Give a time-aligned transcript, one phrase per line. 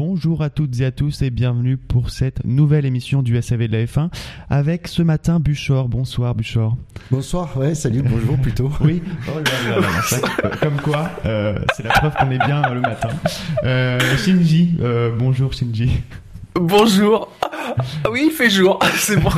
[0.00, 3.72] Bonjour à toutes et à tous et bienvenue pour cette nouvelle émission du SAV de
[3.76, 4.08] la F1
[4.48, 5.88] avec ce matin Buchor.
[5.88, 6.76] Bonsoir Buchor.
[7.10, 8.70] Bonsoir, ouais, salut, bonjour plutôt.
[8.82, 10.18] Oui, oh là là là, ça,
[10.62, 13.08] comme quoi, euh, c'est la preuve qu'on est bien euh, le matin.
[13.64, 15.90] Euh, Shinji, euh, bonjour Shinji.
[16.54, 17.28] Bonjour.
[17.42, 19.30] Ah oui, il fait jour, c'est bon.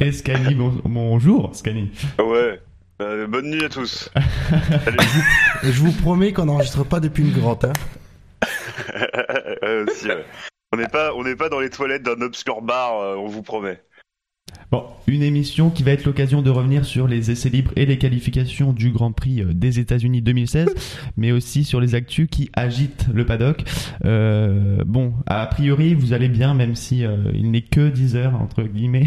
[0.00, 1.92] Et Scani, bon- bonjour Scani.
[2.18, 2.60] Ouais.
[3.00, 4.10] Euh, bonne nuit à tous.
[5.62, 7.64] Je vous promets qu'on n'enregistre pas depuis une grotte.
[7.64, 7.72] Hein.
[9.62, 10.24] Euh, si, ouais.
[10.72, 13.42] On n'est pas, on n'est pas dans les toilettes d'un obscur bar, euh, on vous
[13.42, 13.80] promet.
[14.70, 17.98] Bon, une émission qui va être l'occasion de revenir sur les essais libres et les
[17.98, 20.74] qualifications du Grand Prix euh, des États-Unis 2016,
[21.16, 23.62] mais aussi sur les actus qui agitent le paddock.
[24.04, 28.40] Euh, bon, a priori, vous allez bien, même si euh, il n'est que 10 heures
[28.40, 29.06] entre guillemets.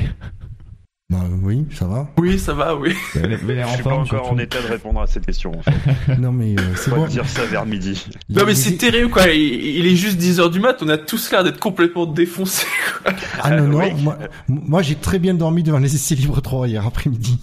[1.11, 2.07] Bah oui, ça va.
[2.19, 2.93] Oui, ça va, oui.
[3.15, 5.51] L'air Je en suis pas encore en état de répondre à cette question.
[5.57, 6.17] En fait.
[6.17, 7.01] Non mais euh, c'est On bon.
[7.03, 8.05] va dire ça vers midi.
[8.29, 11.31] Non mais c'est terrible quoi, il, il est juste 10h du mat, on a tous
[11.31, 12.67] l'air d'être complètement défoncés.
[13.03, 13.13] quoi.
[13.41, 13.91] Ah non, non, Oui.
[14.03, 17.39] moi, moi j'ai très bien dormi devant les essais libres 3 hier après-midi.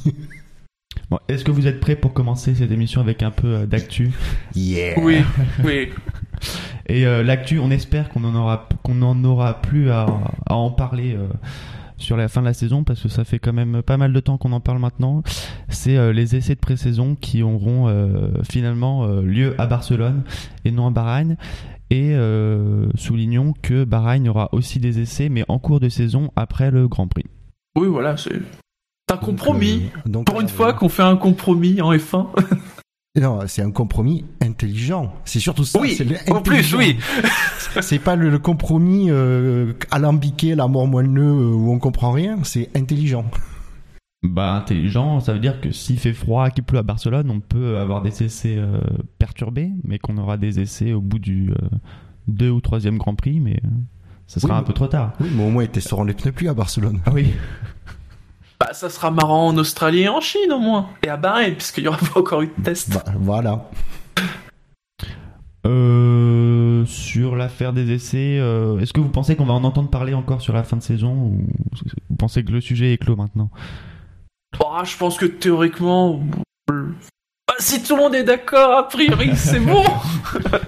[1.10, 4.12] Bon, Est-ce que vous êtes prêts pour commencer cette émission avec un peu euh, d'actu?
[4.54, 4.98] Yeah.
[5.00, 5.22] Oui,
[5.64, 5.88] oui.
[6.88, 10.06] Et euh, l'actu, on espère qu'on en aura qu'on n'en aura plus à,
[10.46, 11.26] à en parler euh,
[11.98, 14.20] sur la fin de la saison parce que ça fait quand même pas mal de
[14.20, 15.22] temps qu'on en parle maintenant.
[15.68, 20.22] C'est euh, les essais de pré-saison qui auront euh, finalement euh, lieu à Barcelone
[20.64, 21.36] et non à Bahreïn.
[21.90, 26.70] Et euh, soulignons que Bahreïn aura aussi des essais, mais en cours de saison après
[26.72, 27.26] le Grand Prix.
[27.78, 29.84] Oui, voilà, c'est un Donc, compromis.
[30.04, 32.26] euh, donc, Pour une euh, fois qu'on fait un compromis en F1.
[33.16, 35.14] Non, c'est un compromis intelligent.
[35.24, 35.80] C'est surtout ça.
[35.80, 36.96] Oui, c'est le en plus, oui.
[37.80, 42.38] C'est pas le, le compromis euh, alambiqué, la mort moelleux euh, où on comprend rien.
[42.42, 43.24] C'est intelligent.
[44.22, 47.78] Bah intelligent, ça veut dire que s'il fait froid, qu'il pleut à Barcelone, on peut
[47.78, 48.80] avoir des essais euh,
[49.18, 51.68] perturbés, mais qu'on aura des essais au bout du euh,
[52.26, 53.60] deux ou troisième Grand Prix, mais
[54.26, 55.12] ça sera Oui, un peu trop tard.
[55.20, 57.00] Oui, mais au moins ils testeront les pneus plus à Barcelone.
[57.06, 57.32] Ah oui.
[58.58, 60.88] Bah ça sera marrant en Australie et en Chine au moins.
[61.02, 62.92] Et à Bahreïn, puisqu'il y aura pas encore eu de test.
[62.92, 63.68] Bah, voilà.
[65.66, 70.14] Euh, sur l'affaire des essais, euh, est-ce que vous pensez qu'on va en entendre parler
[70.14, 71.44] encore sur la fin de saison ou
[72.08, 73.50] vous pensez que le sujet est clos maintenant?
[74.58, 76.20] Bah, je pense que théoriquement...
[76.68, 79.84] bah, si tout le monde est d'accord, a priori, c'est bon.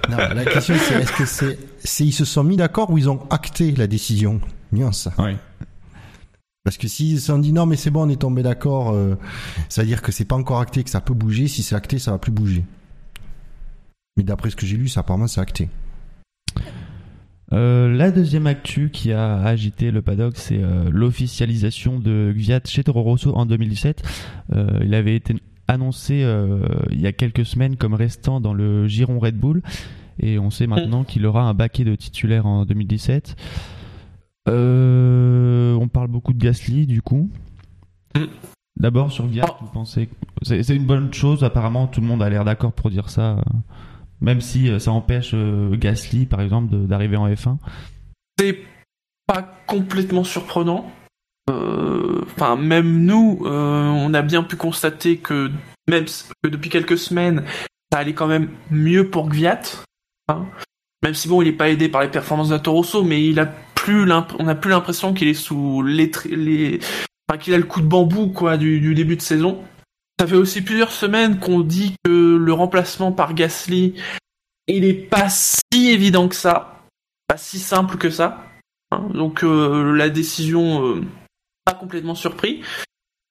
[0.09, 3.09] Non, la question c'est est-ce que c'est c'est ils se sont mis d'accord ou ils
[3.09, 4.41] ont acté la décision?
[4.71, 5.07] Nuance.
[5.19, 5.35] Oui.
[6.63, 9.15] Parce que s'ils se sont dit non mais c'est bon on est tombé d'accord, euh,
[9.69, 11.47] ça veut dire que c'est pas encore acté que ça peut bouger.
[11.47, 12.65] Si c'est acté ça va plus bouger.
[14.17, 15.69] Mais d'après ce que j'ai lu, ça apparemment c'est acté.
[17.51, 22.83] Euh, la deuxième actu qui a agité le paddock, c'est euh, l'officialisation de Gviat chez
[22.83, 24.03] Toro Rosso en 2017.
[24.53, 25.35] Euh, il avait été
[25.67, 26.59] annoncé euh,
[26.91, 29.61] il y a quelques semaines comme restant dans le giron Red Bull
[30.19, 33.35] et on sait maintenant qu'il aura un baquet de titulaire en 2017.
[34.47, 37.29] Euh, on parle beaucoup de Gasly du coup.
[38.15, 38.25] Mm.
[38.77, 39.55] D'abord sur Gviat, Oh.
[39.61, 40.09] vous pensez
[40.41, 43.37] c'est c'est une bonne chose apparemment tout le monde a l'air d'accord pour dire ça.
[44.21, 47.57] Même si euh, ça empêche euh, Gasly par exemple de- d'arriver en F1.
[48.39, 48.57] c'est
[49.27, 50.89] pas complètement surprenant.
[51.49, 51.85] Euh,
[52.35, 55.51] Enfin, même nous, euh, on a bien pu constater que
[55.89, 56.05] même
[56.41, 57.43] que depuis quelques semaines,
[57.91, 59.61] ça allait quand même mieux pour Gviat.
[60.29, 60.45] hein.
[61.03, 63.39] même si bon, il est pas aidé par les performances de Toro Rosso, mais il
[63.39, 63.51] a
[64.39, 66.79] on a plus l'impression qu'il est sous les, les
[67.39, 69.63] qu'il a le coup de bambou quoi du, début de saison.
[70.19, 73.93] Ça fait aussi plusieurs semaines qu'on dit que le remplacement par Gasly,
[74.67, 76.83] il est pas si évident que ça,
[77.27, 78.43] pas si simple que ça.
[78.91, 81.01] Hein, donc euh, la décision euh,
[81.63, 82.61] pas complètement surpris.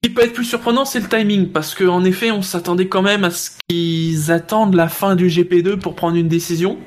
[0.03, 3.03] Ce qui peut être plus surprenant, c'est le timing, parce qu'en effet, on s'attendait quand
[3.03, 6.79] même à ce qu'ils attendent la fin du GP2 pour prendre une décision,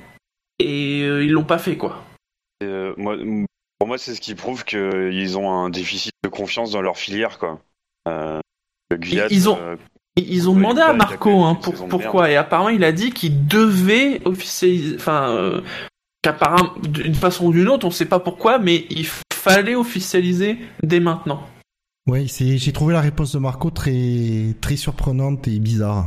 [0.60, 2.06] et euh, ils l'ont pas fait, quoi.
[2.64, 3.18] Euh, moi,
[3.92, 7.60] moi, c'est ce qui prouve qu'ils ont un déficit de confiance dans leur filière, quoi.
[8.08, 8.40] Euh,
[9.30, 9.76] Ils ont- euh,
[10.16, 14.22] Ils ont demandé à Marco hein, pour, pourquoi, et apparemment il a dit qu'il devait
[14.26, 15.60] officialiser, enfin, euh,
[16.22, 21.02] qu'apparemment, d'une façon ou d'une autre, on sait pas pourquoi, mais il fallait officialiser dès
[21.02, 21.46] maintenant.
[22.28, 26.06] C'est j'ai trouvé la réponse de Marco très très surprenante et bizarre.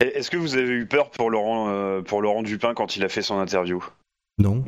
[0.00, 3.08] Est-ce que vous avez eu peur pour Laurent, euh, pour Laurent Dupin quand il a
[3.08, 3.82] fait son interview?
[4.38, 4.64] Non.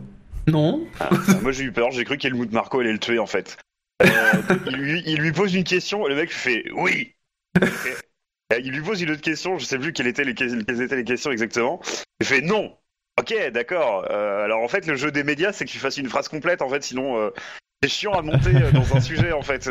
[0.51, 1.11] Non Ah,
[1.43, 3.57] Moi j'ai eu peur, j'ai cru qu'Helmut Marco allait le tuer en fait.
[4.03, 4.07] Euh,
[4.67, 7.15] il, lui, pose une question, et le mec fait oui.
[8.57, 11.05] Il lui pose une autre question, je sais plus quelles étaient les, quelles étaient les
[11.05, 11.81] questions exactement.
[12.21, 12.77] Il fait non.
[13.19, 14.07] Ok, d'accord.
[14.11, 16.63] Euh, alors en fait, le jeu des médias, c'est que tu fasses une phrase complète,
[16.63, 17.31] en fait, sinon euh,
[17.83, 19.69] c'est chiant à monter euh, dans un sujet, en fait.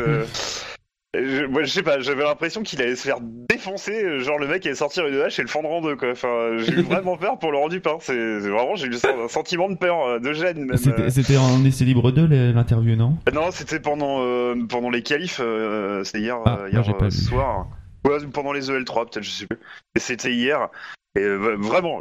[1.14, 4.46] Je, moi, je sais pas, j'avais l'impression qu'il allait se faire défoncer, euh, genre le
[4.46, 6.10] mec allait sortir une hache et le fendre en deux, quoi.
[6.10, 7.96] Enfin, j'ai eu vraiment peur pour Laurent Dupin.
[8.00, 10.76] C'est c'est vraiment, j'ai eu un sentiment de peur, euh, de gêne même.
[10.76, 11.10] C'était euh.
[11.10, 13.16] c'était en essai libre 2 les- l'interview, non?
[13.32, 17.68] Non, c'était pendant euh, pendant les qualifs, euh, c'était hier, Ah, hier pas soir.
[18.06, 19.58] Ouais, pendant les EL3 peut-être, je sais plus.
[19.96, 20.68] Et c'était hier.
[21.16, 22.00] Et euh, vraiment,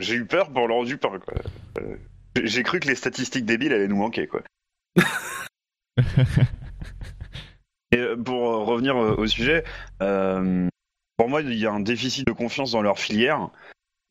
[0.00, 1.12] j'ai eu peur pour Laurent Dupin.
[1.24, 1.34] Quoi.
[2.36, 4.40] J'ai- j'ai cru que les statistiques débiles allaient nous manquer, quoi.
[7.94, 9.64] Et euh, pour euh, revenir euh, au sujet,
[9.98, 13.50] pour moi, il y a un déficit de confiance dans leur filière.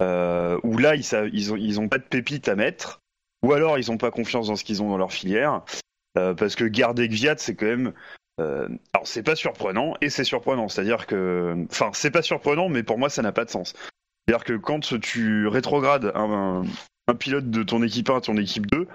[0.01, 3.01] Où là, ils, savent- ils, ont, ils ont pas de pépites à mettre,
[3.41, 5.61] ou alors ils ont pas confiance dans ce qu'ils ont dans leur filière.
[6.13, 7.93] Parce que garder Gviat, c'est quand même.
[8.37, 10.67] alors, c'est pas surprenant, et c'est surprenant.
[10.67, 11.55] C'est-à-dire que.
[11.71, 13.73] Enfin, c'est pas surprenant, mais pour moi, ça n'a pas de sens.
[14.27, 16.63] C'est-à-dire que quand tu rétrogrades un,
[17.17, 18.87] pilote de ton équipe 1 à ton équipe 2,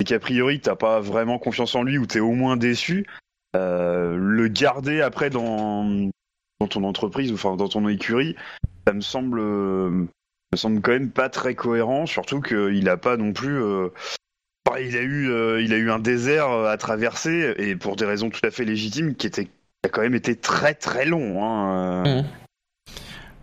[0.00, 3.06] et qu'a priori, t'as pas vraiment confiance en lui, ou t'es au moins déçu,
[3.54, 6.10] le garder après dans,
[6.60, 8.36] dans ton entreprise, ou enfin dans ton écurie,
[8.86, 9.38] ça me semble.
[9.40, 10.06] euh,
[10.52, 13.62] me semble quand même pas très cohérent, surtout qu'il a pas non plus.
[13.62, 13.88] euh,
[14.66, 17.96] bah, il a eu, euh, il a eu un désert euh, à traverser et pour
[17.96, 19.50] des raisons tout à fait légitimes qui étaient, qui
[19.84, 21.44] a quand même été très très long.
[21.44, 22.16] Hein, euh.
[22.22, 22.24] Mhm.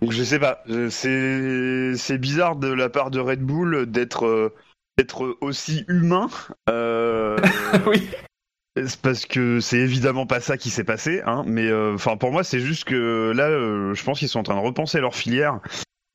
[0.02, 4.26] Donc je sais pas, euh, c'est c'est bizarre de la part de Red Bull d'être
[4.28, 4.54] euh,
[4.98, 6.28] d'être aussi humain.
[6.70, 7.38] Euh,
[7.88, 8.08] oui.
[9.02, 12.44] Parce que c'est évidemment pas ça qui s'est passé, hein, mais euh, enfin pour moi
[12.44, 15.60] c'est juste que là, euh, je pense qu'ils sont en train de repenser leur filière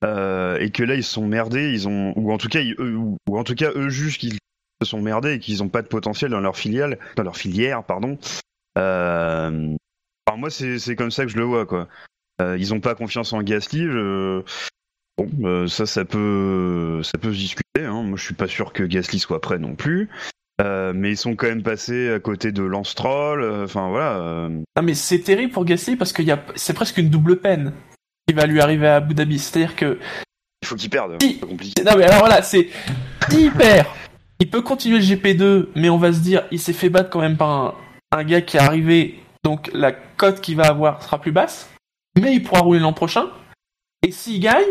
[0.05, 2.97] euh, et que là ils se sont merdés, ils ont ou en tout cas eux,
[2.97, 4.38] ou, en tout cas eux jugent qu'ils
[4.81, 7.85] se sont merdés et qu'ils ont pas de potentiel dans leur filiale, dans leur filière,
[7.85, 8.19] pardon.
[8.79, 9.76] Euh,
[10.26, 11.88] enfin, moi c'est comme ça que je le vois quoi.
[12.41, 13.87] Euh, ils ont pas confiance en Gasly.
[15.19, 17.85] Bon, ça, ça peut, ça peut se discuter.
[17.85, 18.03] Hein.
[18.03, 20.08] Moi, je suis pas sûr que Gasly soit prêt non plus.
[20.62, 23.43] Euh, mais ils sont quand même passés à côté de Lance Troll.
[23.43, 24.12] euh, Enfin voilà.
[24.19, 26.38] euh, Ah mais c'est terrible pour Gasly parce que a...
[26.55, 27.73] c'est presque une double peine
[28.29, 29.38] qui va lui arriver à Abu Dhabi.
[29.38, 29.99] C'est-à-dire que
[30.62, 30.79] il faut.
[30.79, 30.88] Si.
[31.20, 31.82] C'est compliqué.
[31.85, 32.69] non mais alors voilà, c'est
[33.31, 33.87] hyper.
[34.38, 37.20] Il peut continuer le GP2, mais on va se dire, il s'est fait battre quand
[37.20, 37.75] même par un,
[38.12, 41.70] un gars qui est arrivé, donc la cote qu'il va avoir sera plus basse,
[42.20, 43.26] mais il pourra rouler l'an prochain.
[44.05, 44.67] Et s'il gagne,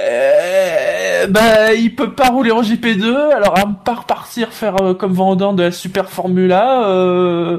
[0.00, 5.12] euh, bah il peut pas rouler en GP2, alors à part partir faire euh, comme
[5.12, 7.58] Vendor de la Super Formula, euh,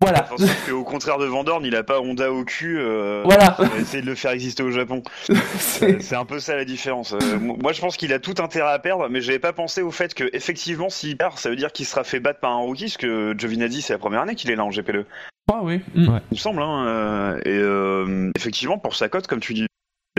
[0.00, 0.26] voilà.
[0.30, 2.78] Enfin, qu'au contraire de Vandorn, il a pas Honda au cul.
[2.78, 3.56] Euh, Voilà.
[3.58, 5.02] On va essayer de le faire exister au Japon.
[5.58, 7.14] C'est- Euh, C'est un peu ça la différence.
[7.14, 9.90] Euh, moi, je pense qu'il a tout intérêt à perdre, mais j'avais pas pensé au
[9.90, 12.84] fait que effectivement, s'il perd, ça veut dire qu'il sera fait battre par un rookie,
[12.84, 15.04] parce que Giovinazzi, c'est la première année qu'il est là en GP2.
[15.52, 15.80] Ah oui.
[15.96, 16.18] Mm.
[16.30, 16.62] Il me semble.
[16.62, 19.66] Hein, euh, et euh, effectivement, pour sa cote, comme tu dis,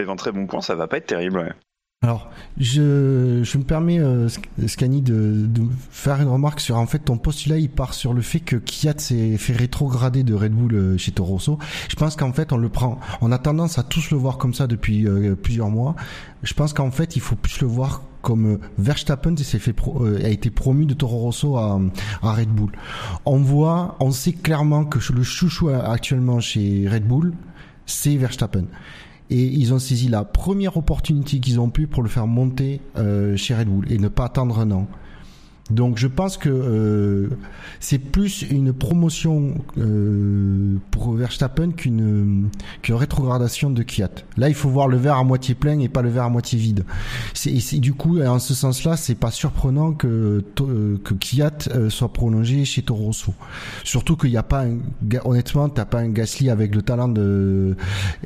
[0.07, 1.55] un très bon point, ça va pas être terrible.
[2.01, 5.49] Alors, je, je me permets, euh, Sc- Scani, de,
[5.91, 7.57] faire une remarque sur en fait ton postulat.
[7.57, 11.11] Il part sur le fait que Kiat s'est fait rétrograder de Red Bull euh, chez
[11.11, 11.59] Toro Rosso.
[11.89, 13.01] Je pense qu'en fait, on le prend.
[13.19, 15.97] On a tendance à tous le voir comme ça depuis euh, plusieurs mois.
[16.41, 20.05] Je pense qu'en fait, il faut plus le voir comme euh, Verstappen s'est fait pro-
[20.05, 21.81] euh, a été promu de Toro Rosso à,
[22.21, 22.71] à Red Bull.
[23.25, 27.33] On voit, on sait clairement que le chouchou actuellement chez Red Bull,
[27.85, 28.67] c'est Verstappen
[29.29, 33.37] et ils ont saisi la première opportunité qu'ils ont pu pour le faire monter euh,
[33.37, 34.87] chez Red Bull et ne pas attendre un an.
[35.69, 37.29] Donc je pense que euh,
[37.79, 42.49] c'est plus une promotion euh, pour Verstappen qu'une
[42.81, 44.09] qu'une rétrogradation de Kiat.
[44.37, 46.57] Là, il faut voir le verre à moitié plein et pas le verre à moitié
[46.57, 46.85] vide.
[47.33, 52.11] C'est du coup en ce sens-là, c'est pas surprenant que euh, que Kiat euh, soit
[52.13, 53.33] prolongé chez Toro Rosso.
[53.83, 54.77] Surtout qu'il n'y a pas un,
[55.25, 57.75] honnêtement, t'as pas un Gasly avec le talent de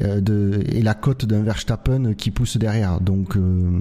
[0.02, 3.00] euh, de, et la cote d'un Verstappen qui pousse derrière.
[3.00, 3.80] Donc, euh,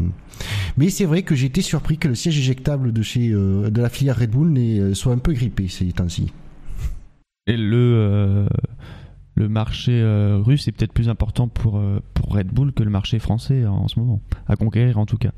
[0.76, 3.80] mais c'est vrai que j'ai été surpris que le siège éjectable de chez euh, de
[3.80, 6.32] la filière Red Bull euh, soit un peu grippé ces temps-ci.
[7.46, 8.46] Et le, euh,
[9.34, 11.82] le marché euh, russe est peut-être plus important pour,
[12.14, 15.32] pour Red Bull que le marché français en ce moment, à conquérir en tout cas.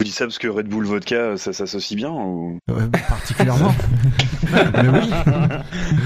[0.00, 2.56] Tu dis ça parce que Red Bull Vodka, ça s'associe bien ou...
[2.70, 3.74] Euh, particulièrement.
[4.52, 5.10] mais oui.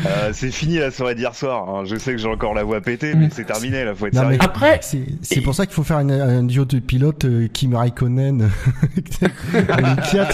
[0.06, 1.68] Euh, C'est fini la soirée d'hier soir.
[1.68, 1.82] hein.
[1.84, 4.22] Je sais que j'ai encore la voix pétée, mais c'est terminé là, faut être Non,
[4.22, 4.38] sérieux.
[4.40, 7.74] mais- Après, C'est pour ça qu'il faut faire une- un duo de pilotes euh, Kim
[7.74, 8.50] Raikkonen
[10.10, 10.28] Kiat.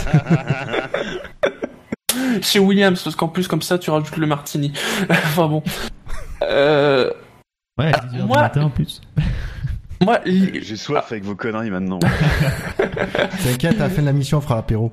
[2.43, 4.73] chez Williams, parce qu'en plus, comme ça, tu rajoutes le martini.
[5.11, 5.65] enfin bon.
[6.43, 7.11] Euh,
[7.77, 9.01] Ouais, à Ah, 10h moi- du matin en plus.
[10.05, 11.99] Moi, li- J'ai soif avec vos conneries maintenant.
[13.45, 14.93] T'inquiète, à la fin de la mission, on fera l'apéro.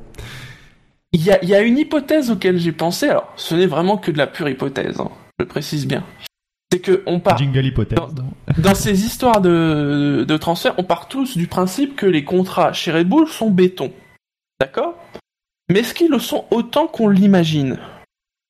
[1.11, 3.09] il y a, il y a une hypothèse auquel j'ai pensé.
[3.09, 4.99] Alors, ce n'est vraiment que de la pure hypothèse.
[4.99, 6.03] hein, je précise bien.
[6.71, 7.97] c'est que on part Jingle hypothèse.
[7.97, 8.13] Dans-
[8.61, 12.91] dans ces histoires de, de transfert, on part tous du principe que les contrats chez
[12.91, 13.91] Red Bull sont béton.
[14.59, 14.95] D'accord?
[15.69, 17.77] Mais est-ce qu'ils le sont autant qu'on l'imagine?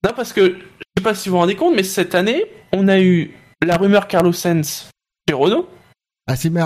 [0.04, 0.56] Non, parce que, je
[0.98, 3.32] sais pas si vous vous rendez compte, mais cette année, on a eu
[3.66, 4.90] la rumeur Carlos Sainz
[5.28, 5.68] chez Renault.
[6.28, 6.64] Ah, c'est même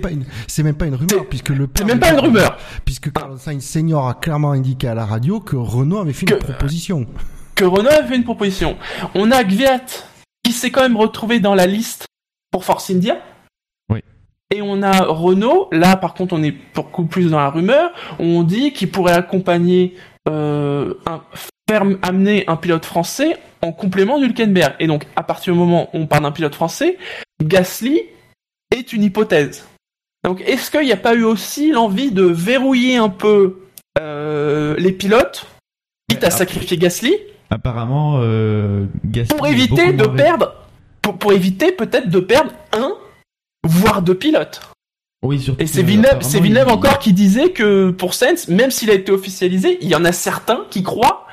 [0.00, 2.56] pas une c'est même pas une rumeur c'est- puisque le C'est même pas une rumeur
[2.86, 6.34] puisque Carlos Sainz senior a clairement indiqué à la radio que Renault avait fait Que-
[6.34, 7.06] une proposition.
[7.54, 8.78] que Renault a fait une proposition.
[9.14, 9.80] On a Gviat
[10.42, 12.06] qui s'est quand même retrouvé dans la liste
[12.50, 13.18] pour Force India.
[13.90, 14.00] Oui.
[14.54, 18.22] Et on a Renault, là par contre on est beaucoup plus dans la rumeur, où
[18.24, 19.96] on dit qu'il pourrait accompagner,
[20.30, 21.20] euh, un,
[21.68, 24.74] faire amener un pilote français en complément d'Hülkenberg.
[24.80, 26.96] Et donc à partir du moment où on parle d'un pilote français,
[27.42, 28.00] Gasly
[28.74, 29.66] est une hypothèse.
[30.24, 33.60] Donc est-ce qu'il n'y a pas eu aussi l'envie de verrouiller un peu
[34.00, 35.46] euh, les pilotes,
[36.08, 37.14] quitte Ouais, à sacrifier Gasly
[37.50, 40.54] Apparemment, euh, Gasly pour éviter de perdre,
[41.02, 42.92] pour, pour éviter peut-être de perdre un,
[43.66, 44.60] voire deux pilotes.
[45.22, 48.48] Oui, surtout Et c'est Villeneuve, apparemment, c'est Villeneuve il- encore qui disait que pour Sainz,
[48.48, 51.26] même s'il a été officialisé, il y en a certains qui croient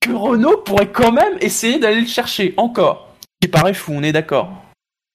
[0.00, 3.08] que Renault pourrait quand même essayer d'aller le chercher encore.
[3.22, 4.50] Ce qui paraît fou, on est d'accord.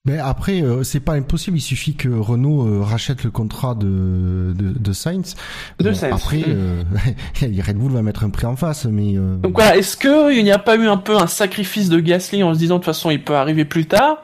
[0.06, 1.58] Mais après, euh, c'est pas impossible.
[1.58, 5.36] Il suffit que Renault euh, rachète le contrat de de, de Sainz.
[5.80, 6.14] De Bon, Sainz.
[6.14, 6.44] Après, Mm.
[6.48, 6.84] euh,
[7.66, 10.52] Red Bull va mettre un prix en face, mais euh, Donc voilà, est-ce qu'il n'y
[10.52, 13.10] a pas eu un peu un sacrifice de Gasly en se disant de toute façon
[13.10, 14.24] il peut arriver plus tard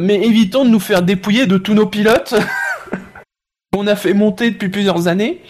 [0.00, 2.34] mais évitons de nous faire dépouiller de tous nos pilotes
[3.72, 5.40] qu'on a fait monter depuis plusieurs années.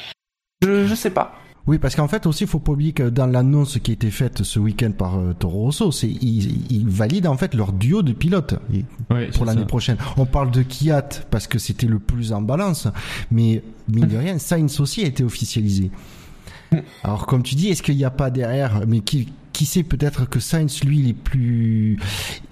[0.62, 1.34] Je, je sais pas.
[1.68, 4.10] Oui, parce qu'en fait aussi, il faut pas oublier que dans l'annonce qui a été
[4.10, 8.00] faite ce week-end par euh, Toro Rosso, c'est ils, ils valident en fait leur duo
[8.00, 8.54] de pilotes
[9.10, 9.98] Ouais, pour l'année prochaine.
[10.16, 12.88] On parle de Kiat parce que c'était le plus en balance,
[13.30, 15.90] mais mine de rien, Sainz aussi a été officialisé.
[17.04, 20.28] Alors comme tu dis, est-ce qu'il n'y a pas derrière, mais qui qui sait peut-être
[20.28, 21.98] que Sainz lui il est plus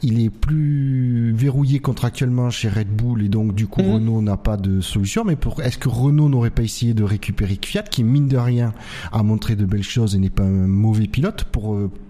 [0.02, 3.92] il est plus verrouillé contractuellement chez Red Bull et donc du coup Mhm.
[3.94, 7.60] Renault n'a pas de solution mais pour est-ce que Renault n'aurait pas essayé de récupérer
[7.64, 8.72] Fiat qui mine de rien
[9.12, 12.05] a montré de belles choses et n'est pas un mauvais pilote pour euh, pour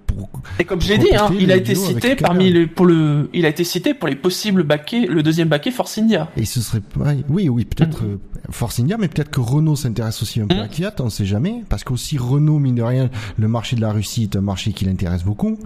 [0.59, 3.49] Et comme j'ai dit, hein, il a été cité parmi les pour le, il a
[3.49, 6.29] été cité pour les possibles baquets, le deuxième baquet Force India.
[6.37, 6.81] Et ce serait
[7.29, 8.13] oui oui peut-être Mhm.
[8.13, 8.17] euh,
[8.51, 10.61] Force India mais peut-être que Renault s'intéresse aussi un peu Mhm.
[10.63, 13.93] à Fiat on sait jamais parce qu'aussi Renault mine de rien le marché de la
[13.93, 15.59] Russie est un marché qui l'intéresse beaucoup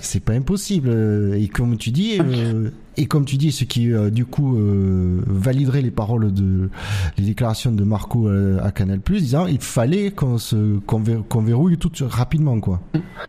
[0.00, 3.92] c'est pas impossible euh, et comme tu dis euh, et comme tu dis ce qui
[3.92, 6.68] euh, du coup euh, validerait les paroles de
[7.16, 11.42] les déclarations de Marco à Canal Plus disant il fallait qu'on se qu'on ver- qu'on
[11.42, 12.80] verrouille tout rapidement quoi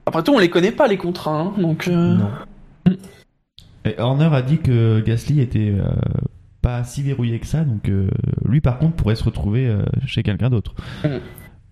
[0.08, 1.88] Après tout, on les connaît pas les contrats, hein, donc.
[1.88, 2.96] euh, non
[3.86, 5.84] Et Horner a dit que Gasly était euh,
[6.62, 8.10] pas si verrouillé que ça, donc euh,
[8.46, 10.74] lui par contre pourrait se retrouver euh, chez quelqu'un d'autre.
[11.04, 11.08] Mm.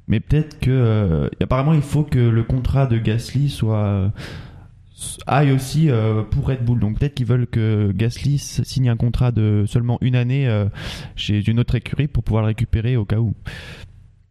[0.10, 4.10] Mais peut-être que euh, apparemment il faut que le contrat de Gasly soit euh,
[5.27, 6.80] aille aussi euh, pour Red Bull.
[6.80, 10.66] Donc peut-être qu'ils veulent que Gasly signe un contrat de seulement une année euh,
[11.16, 13.34] chez une autre écurie pour pouvoir le récupérer au cas où.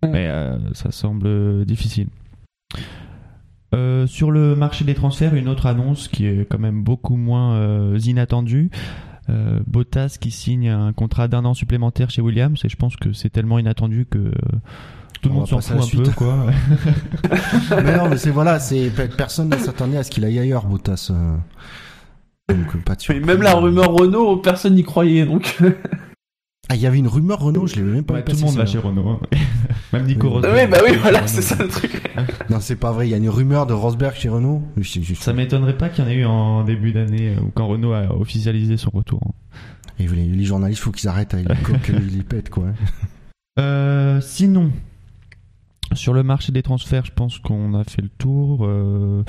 [0.03, 2.09] Mais euh, ça semble difficile.
[4.07, 8.71] Sur le marché des transferts, une autre annonce qui est quand même beaucoup moins inattendue.
[9.67, 13.29] Bottas qui signe un contrat d'un an supplémentaire chez Williams et je pense que c'est
[13.29, 14.31] tellement inattendu que
[15.21, 16.15] tout le On monde s'en fout la un peu suite.
[16.15, 16.47] quoi.
[17.83, 21.11] mais non mais c'est voilà c'est personne ne s'attendait à ce qu'il aille ailleurs Bottas
[21.11, 21.37] euh.
[22.55, 23.25] donc pas de surprise.
[23.27, 25.59] même la rumeur Renault, personne n'y croyait, donc.
[26.69, 28.57] Ah, il y avait une rumeur Renault, je l'avais même pas Ouais, tout le monde
[28.57, 29.09] va chez Renault.
[29.09, 29.21] hein.
[29.93, 30.29] Même Nico.
[30.31, 30.53] Rosberg.
[30.57, 31.71] oui, bah oui, voilà, c'est Renault.
[31.71, 32.03] ça le truc.
[32.51, 34.63] Non, c'est pas vrai, il y a une rumeur de Rosberg chez Renault.
[34.77, 37.51] Je je- Ça m'étonnerait pas qu'il y en ait eu en début d'année euh, ou
[37.55, 39.21] quand Renault a officialisé son retour.
[39.25, 39.33] hein.
[40.01, 42.65] Et les, les journalistes, faut qu'ils arrêtent avec les coques et les pètes, quoi.
[43.61, 44.71] Euh, sinon,
[45.95, 48.61] sur le marché des transferts, je pense qu'on a fait le tour.
[48.63, 49.23] Euh,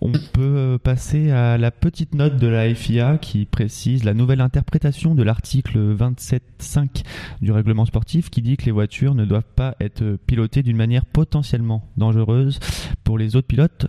[0.00, 5.14] on peut passer à la petite note de la FIA qui précise la nouvelle interprétation
[5.14, 7.04] de l'article 27.5
[7.40, 11.06] du règlement sportif qui dit que les voitures ne doivent pas être pilotées d'une manière
[11.06, 12.58] potentiellement dangereuse
[13.02, 13.86] pour les autres pilotes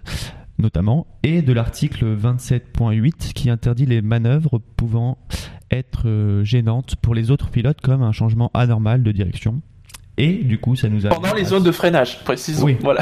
[0.58, 5.18] notamment, et de l'article 27.8 qui interdit les manœuvres pouvant
[5.72, 9.62] être euh, gênantes pour les autres pilotes comme un changement anormal de direction.
[10.18, 12.64] Et du coup, ça nous a Pendant les zones de freinage, précisons.
[12.66, 12.78] Oui.
[12.82, 13.02] Voilà.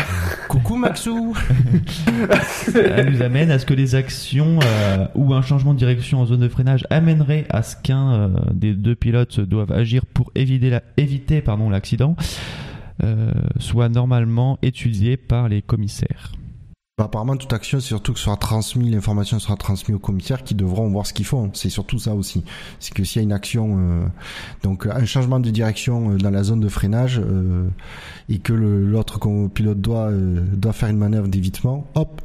[0.50, 1.36] Coucou Maxou
[2.42, 6.26] ça nous amène à ce que les actions euh, ou un changement de direction en
[6.26, 10.70] zone de freinage amènerait à ce qu'un euh, des deux pilotes doivent agir pour éviter
[10.70, 12.16] la- éviter pardon l'accident
[13.04, 16.32] euh, soit normalement étudié par les commissaires.
[17.00, 20.54] Bah, Apparemment, toute action, c'est surtout que sera transmis, l'information sera transmise aux commissaires qui
[20.54, 21.50] devront voir ce qu'ils font.
[21.54, 22.44] C'est surtout ça aussi.
[22.80, 24.06] C'est que s'il y a une action, euh,
[24.62, 27.68] donc un changement de direction euh, dans la zone de freinage, euh,
[28.30, 29.20] et que l'autre
[29.50, 32.22] pilote doit, euh, doit faire une manœuvre d'évitement, hop,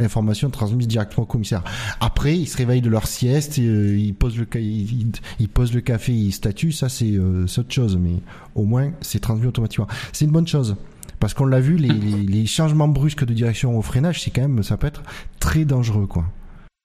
[0.00, 1.62] information transmise directement au commissaire.
[2.00, 5.72] Après, ils se réveillent de leur sieste, euh, ils posent le ca- ils, ils posent
[5.72, 6.72] le café, ils statuent.
[6.72, 8.16] Ça, euh, c'est autre chose, mais
[8.56, 9.86] au moins, c'est transmis automatiquement.
[10.12, 10.74] C'est une bonne chose.
[11.20, 14.42] Parce qu'on l'a vu, les, les, les changements brusques de direction au freinage, c'est quand
[14.42, 15.02] même, ça peut être
[15.40, 16.24] très dangereux, quoi.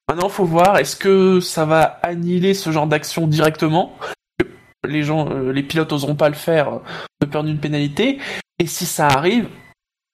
[0.08, 3.96] Maintenant, faut voir, est-ce que ça va annihiler ce genre d'action directement?
[4.86, 6.78] Les gens, euh, les pilotes oseront pas le faire euh,
[7.22, 8.18] de peur d'une pénalité.
[8.58, 9.48] Et si ça arrive,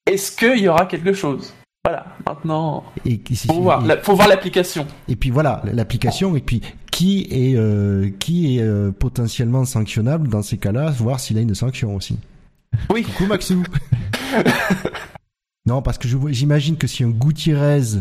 [0.07, 1.53] est-ce qu'il y aura quelque chose?
[1.85, 4.87] Voilà, maintenant, Et, et- faut voir, et- faut voir l'application.
[5.09, 6.61] Et puis voilà, l'application, et puis
[6.93, 11.55] qui est, euh, qui est euh, potentiellement sanctionnable dans ces cas-là, voir s'il a une
[11.55, 12.19] sanction aussi.
[12.91, 13.03] Oui.
[13.03, 13.63] Coucou Maxou
[15.67, 17.99] Non, parce que je vois- j'imagine que si un Gutiérrez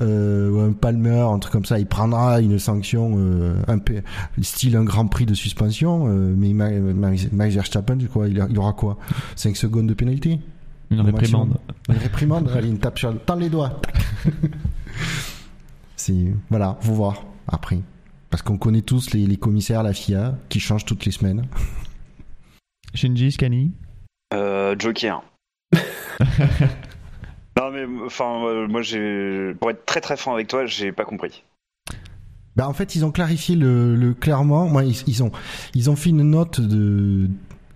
[0.00, 4.02] euh, ou un Palmer, un truc comme ça, il prendra une sanction, euh, un peu,
[4.42, 8.40] style un Grand Prix de suspension, euh, mais Ma- Max Max Verstappen, du quoi, il,
[8.40, 8.98] a- il aura quoi?
[9.36, 10.38] 5 secondes de pénalité?
[10.90, 11.58] Une réprimande.
[11.88, 12.50] Une réprimande?
[12.54, 13.18] Allez, une tape sur le...
[13.26, 13.80] Dans les doigts
[15.96, 16.26] C'est...
[16.50, 17.80] Voilà, faut voir, après.
[18.30, 21.46] Parce qu'on connaît tous les, les commissaires, la FIA, qui changent toutes les semaines.
[22.94, 23.72] Shinji, Scani
[24.78, 25.22] Joker.
[27.58, 31.04] non mais enfin euh, moi j'ai pour être très très franc avec toi j'ai pas
[31.04, 31.44] compris.
[32.56, 34.66] Bah, en fait, ils ont clarifié le, le clairement.
[34.66, 35.30] Moi, ils, ils ont
[35.74, 37.30] ils ont fait une note de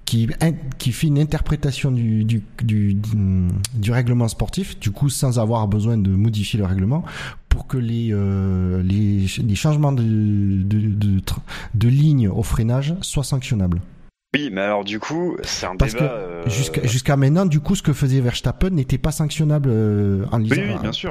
[0.05, 4.81] qui in- qui fait une interprétation du du, du du du règlement sportif.
[4.81, 7.05] Du coup, sans avoir besoin de modifier le règlement
[7.49, 11.39] pour que les euh, les, les changements de de, de tr-
[11.75, 13.81] de ligne au freinage soient sanctionnables.
[14.35, 16.13] Oui mais alors du coup c'est un Parce débat.
[16.13, 20.57] euh, Jusqu'à maintenant, du coup, ce que faisait Verstappen n'était pas sanctionnable euh, en lisant.
[20.57, 21.11] Oui, oui, bien sûr.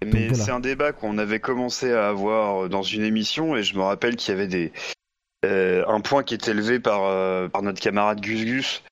[0.00, 0.42] Donc, Mais voilà.
[0.44, 4.16] c'est un débat qu'on avait commencé à avoir dans une émission et je me rappelle
[4.16, 4.72] qu'il y avait des
[5.44, 8.82] euh, un point qui était élevé par par notre camarade Gus Gus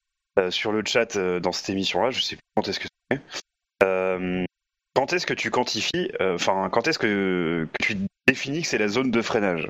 [0.50, 2.10] sur le chat dans cette émission-là.
[2.10, 3.20] Je sais plus quand est-ce que c'est.
[4.96, 7.96] Quand est-ce que tu quantifies Enfin, quand est-ce que, que tu
[8.28, 9.68] définis que c'est la zone de freinage?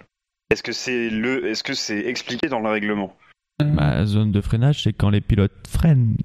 [0.51, 3.17] Est-ce que c'est le Est-ce que c'est expliqué dans le règlement?
[3.63, 6.17] Ma zone de freinage, c'est quand les pilotes freinent.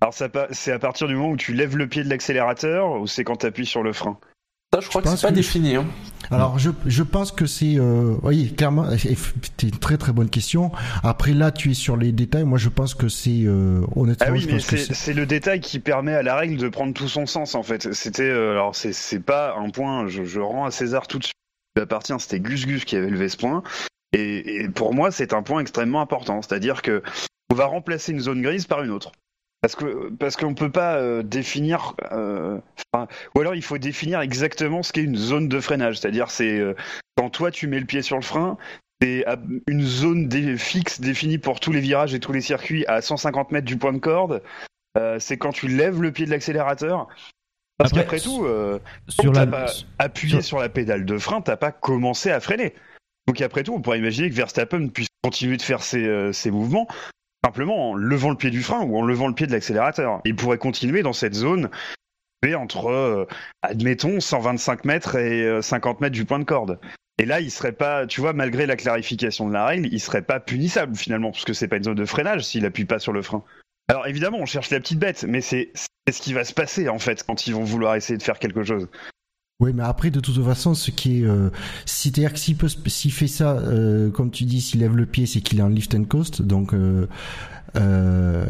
[0.00, 3.00] Alors ça pa- c'est à partir du moment où tu lèves le pied de l'accélérateur
[3.00, 4.16] ou c'est quand tu appuies sur le frein?
[4.72, 5.74] Ça, je crois Je que c'est pas que- défini.
[5.74, 5.86] Hein.
[6.30, 10.70] Alors je, je pense que c'est euh, oui clairement c'était une très très bonne question.
[11.02, 12.44] Après là tu es sur les détails.
[12.44, 15.26] Moi je pense que c'est euh, honnêtement Ah oui, je mais c'est c'est c'est le
[15.26, 17.92] détail qui permet à la règle de prendre tout son sens en fait.
[17.94, 20.06] C'était euh, alors c'est c'est pas un point.
[20.06, 21.34] Je, je rends à César tout de suite.
[21.76, 22.14] Il appartient.
[22.20, 23.64] C'était Gus Gus qui avait levé ce point.
[24.12, 26.40] Et, et pour moi, c'est un point extrêmement important.
[26.42, 27.02] C'est-à-dire que
[27.50, 29.12] on va remplacer une zone grise par une autre.
[29.60, 31.94] Parce que parce qu'on peut pas euh, définir.
[32.12, 32.60] euh,
[32.94, 35.98] enfin, ou alors il faut définir exactement ce qu'est une zone de freinage.
[35.98, 36.74] C'est-à-dire c'est euh,
[37.16, 38.56] quand toi tu mets le pied sur le frein.
[39.00, 39.24] C'est
[39.68, 43.52] une zone dé- fixe définie pour tous les virages et tous les circuits à 150
[43.52, 44.42] mètres du point de corde.
[44.96, 47.06] Euh, c'est quand tu lèves le pied de l'accélérateur.
[47.76, 49.66] Parce Après, qu'après tout, euh, Sur la, pas
[50.00, 50.58] appuyé sur- sur...
[50.58, 52.74] la pédale de frein, t'as pas commencé à freiner.
[53.28, 56.50] Donc après tout, on pourrait imaginer que Verstappen puisse continuer de faire ses, euh, ses
[56.50, 56.88] mouvements
[57.44, 60.20] simplement en levant le pied du frein ou en levant le pied de l'accélérateur.
[60.24, 61.70] Il pourrait continuer dans cette zone
[62.56, 63.26] entre, euh,
[63.62, 66.80] admettons, 125 mètres et euh, 50 mètres du point de corde.
[67.18, 70.22] Et là, il serait pas, tu vois, malgré la clarification de la règle, il serait
[70.22, 73.12] pas punissable finalement, parce que c'est pas une zone de freinage s'il appuie pas sur
[73.12, 73.42] le frein.
[73.88, 76.98] Alors évidemment, on cherche la petite bête, mais c'est ce qui va se passer en
[76.98, 78.88] fait quand ils vont vouloir essayer de faire quelque chose.
[79.60, 81.50] Oui, mais après, de toute façon, ce qui est, euh,
[81.84, 85.26] c'est-à-dire que s'il peut, s'il fait ça, euh, comme tu dis, s'il lève le pied,
[85.26, 87.08] c'est qu'il est en lift and coast, donc euh,
[87.74, 88.46] euh,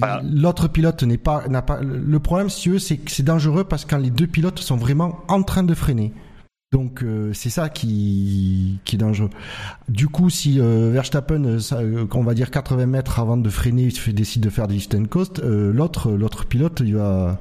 [0.00, 0.20] Voilà.
[0.28, 1.80] l'autre pilote n'est pas, n'a pas.
[1.80, 4.58] Le problème, si tu veux, c'est que c'est dangereux parce que quand les deux pilotes
[4.58, 6.12] sont vraiment en train de freiner.
[6.72, 9.30] Donc euh, c'est ça qui, qui est dangereux.
[9.88, 11.80] Du coup, si euh, Verstappen, euh, ça,
[12.14, 14.92] on va dire 80 mètres avant de freiner, il fait- décide de faire des lift
[14.96, 17.38] and coast, euh, l'autre, l'autre pilote, il va,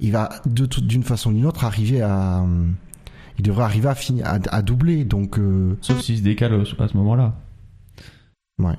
[0.00, 2.44] il va d'une façon ou d'une autre arriver à,
[3.38, 5.04] il devrait arriver à finir, à, à doubler.
[5.04, 7.34] Donc euh, Sauf s'il se décale à ce moment-là.
[8.58, 8.74] Ouais.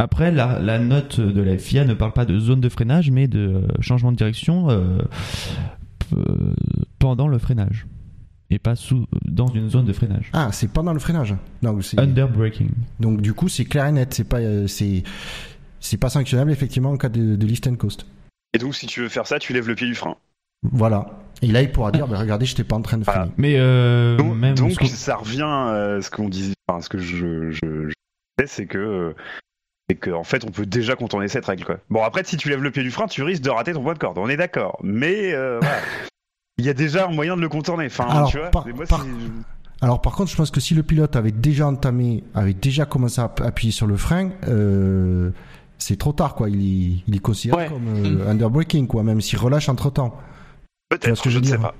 [0.00, 3.26] Après, la, la note de la FIA ne parle pas de zone de freinage, mais
[3.26, 4.98] de euh, changement de direction euh,
[6.14, 6.54] euh,
[6.98, 7.86] pendant le freinage.
[8.50, 10.30] Et pas sous, dans une zone de freinage.
[10.32, 11.34] ah, c'est pendant le freinage.
[11.82, 12.70] C'est, Under braking.
[12.98, 14.14] donc du coup, c'est clair et net.
[14.14, 15.02] C'est pas, euh, c'est,
[15.80, 18.06] c'est pas sanctionnable effectivement en cas de, de lift and coast.
[18.54, 20.16] Et donc, si tu veux faire ça, tu lèves le pied du frein.
[20.62, 21.06] Voilà.
[21.42, 23.20] Et là, il pourra dire, bah, regardez, j'étais pas en train de Voilà.
[23.20, 23.34] freiner.
[23.38, 26.88] Mais euh, Donc, même donc, ce qu'on- ça revient à ce qu'on disait, enfin, ce
[26.88, 27.92] que je, je, je
[28.38, 29.14] disais, c'est que, euh,
[29.88, 31.76] c'est que, en fait, on peut déjà contourner cette règle, quoi.
[31.90, 33.94] Bon, après, si tu lèves le pied du frein, tu risques de rater ton point
[33.94, 34.18] de corde.
[34.18, 34.78] On est d'accord.
[34.82, 35.76] Mais, euh, voilà.
[36.58, 37.86] Il y a déjà un moyen de le contourner.
[37.86, 39.08] Enfin, Alors, tu vois, par- et moi, par- c'est-
[39.80, 43.20] Alors par contre, je pense que si le pilote avait déjà entamé, avait déjà commencé
[43.20, 45.30] à appuyer sur le frein, euh,
[45.78, 46.50] c'est trop tard, quoi.
[46.50, 47.68] Il est, il est considéré Ouais.
[47.68, 50.18] comme euh, underbraking, quoi, même s'il relâche entre temps.
[50.88, 51.74] Peut-être, que je ne sais pas.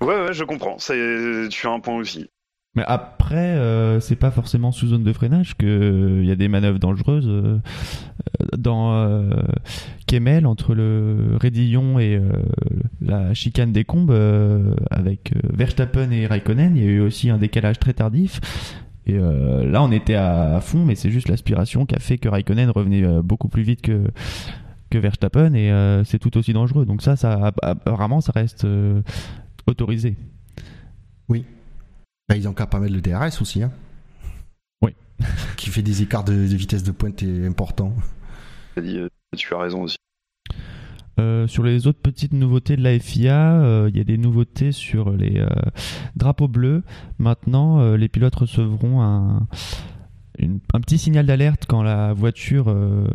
[0.00, 0.76] Ouais, ouais, je comprends.
[0.78, 2.28] C'est, tu as un point aussi.
[2.76, 6.48] Mais après, euh, c'est pas forcément sous zone de freinage que il y a des
[6.48, 7.28] manœuvres dangereuses.
[7.28, 7.58] euh,
[8.58, 9.30] dans euh,
[10.08, 12.30] Kemmel, entre le Rédillon et euh,
[13.00, 17.30] la chicane des Combes, euh, avec euh, Verstappen et Raikkonen, il y a eu aussi
[17.30, 18.40] un décalage très tardif.
[19.06, 22.28] Et euh, là, on était à fond, mais c'est juste l'aspiration qui a fait que
[22.28, 24.04] Raikkonen revenait euh, beaucoup plus vite que
[24.94, 26.86] que Verstappen, et euh, c'est tout aussi dangereux.
[26.86, 29.02] Donc ça, ça apparemment, ça reste euh,
[29.66, 30.16] autorisé.
[32.26, 33.62] Bah, ils ont qu'à pas mettre le DRS aussi.
[33.62, 33.70] Hein.
[34.80, 34.94] Oui.
[35.58, 37.92] Qui fait des écarts de, de vitesse de pointe et importants.
[38.78, 39.98] Euh, tu as raison aussi.
[41.20, 44.72] Euh, sur les autres petites nouveautés de la FIA, euh, il y a des nouveautés
[44.72, 45.48] sur les euh,
[46.16, 46.82] drapeaux bleus.
[47.18, 49.46] Maintenant, euh, les pilotes recevront un,
[50.38, 53.06] une- un petit signal d'alerte quand la voiture, euh,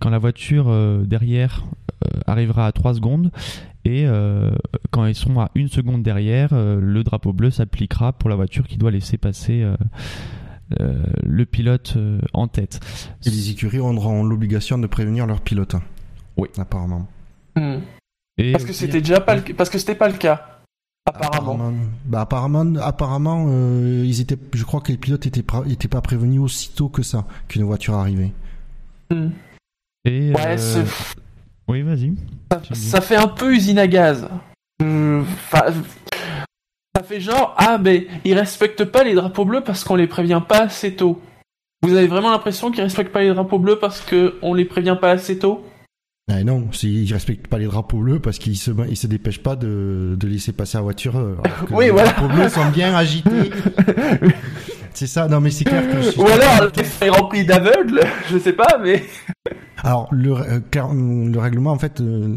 [0.00, 1.64] quand la voiture euh, derrière
[2.04, 3.30] euh, arrivera à 3 secondes.
[3.84, 4.50] Et euh,
[4.90, 8.66] quand ils seront à une seconde derrière, euh, le drapeau bleu s'appliquera pour la voiture
[8.66, 9.76] qui doit laisser passer euh,
[10.80, 12.80] euh, le pilote euh, en tête.
[13.24, 15.76] Et les écuries auront l'obligation de prévenir leurs pilotes.
[16.36, 16.48] Oui.
[16.58, 17.08] Apparemment.
[17.56, 17.78] Hmm.
[18.36, 19.42] Et Parce que c'était déjà pas le...
[19.54, 20.60] parce que c'était pas le cas.
[21.06, 21.72] Apparemment.
[22.04, 24.36] Bah apparemment, apparemment, euh, ils étaient.
[24.52, 28.32] Je crois que les pilotes étaient étaient pas prévenus aussitôt que ça qu'une voiture arrivait.
[29.10, 29.30] Hmm.
[30.08, 30.84] Et, Ouais, euh,
[31.68, 32.12] Oui, vas-y.
[32.74, 34.28] ça, fait un peu usine à gaz.
[34.82, 35.72] Euh, enfin,
[36.96, 40.42] ça fait genre ah mais ils respectent pas les drapeaux bleus parce qu'on les prévient
[40.46, 41.20] pas assez tôt.
[41.82, 44.96] Vous avez vraiment l'impression qu'ils respectent pas les drapeaux bleus parce que on les prévient
[45.00, 45.64] pas assez tôt?
[46.30, 49.56] Ah non, ils respectent pas les drapeaux bleus parce qu'ils se ils se dépêchent pas
[49.56, 51.16] de, de laisser passer la voiture.
[51.16, 52.10] euh, alors que Oui, les voilà.
[52.12, 53.50] drapeaux bleus sont bien agités.
[54.98, 55.28] c'est ça.
[55.28, 56.18] Non mais c'est clair que.
[56.20, 59.04] Ou alors c'est rempli d'aveugles, je sais pas mais
[59.84, 62.36] Alors le, euh, clair- le règlement en fait, euh,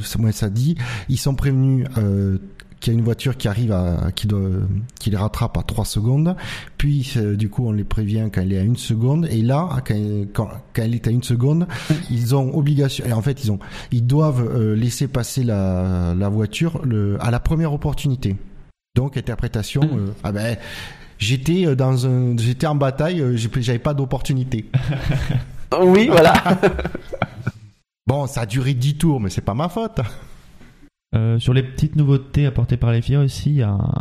[0.00, 0.76] ça, moi, ça dit,
[1.10, 2.38] ils sont prévenus euh,
[2.80, 4.40] qu'il y a une voiture qui arrive à qui doit
[4.98, 6.36] qui les rattrape à 3 secondes,
[6.78, 9.68] puis euh, du coup on les prévient quand elle est à une seconde et là
[9.86, 9.94] quand,
[10.34, 11.66] quand, quand elle est à une seconde,
[12.10, 13.58] ils ont obligation et en fait ils ont
[13.92, 18.36] ils doivent euh, laisser passer la, la voiture le, à la première opportunité.
[18.96, 19.98] Donc interprétation Mm.
[19.98, 20.56] euh, ah ben
[21.18, 24.70] j'étais euh, dans un j'étais en bataille, euh, j'avais pas d'opportunité.
[25.82, 26.34] oui voilà.
[28.06, 30.00] Bon, ça a duré 10 tours, mais c'est pas ma faute.
[31.14, 33.94] Euh, sur les petites nouveautés apportées par les FIA aussi, il y a un,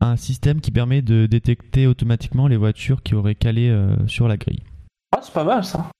[0.00, 4.36] un système qui permet de détecter automatiquement les voitures qui auraient calé euh, sur la
[4.36, 4.62] grille.
[5.14, 5.90] Ah c'est pas mal ça.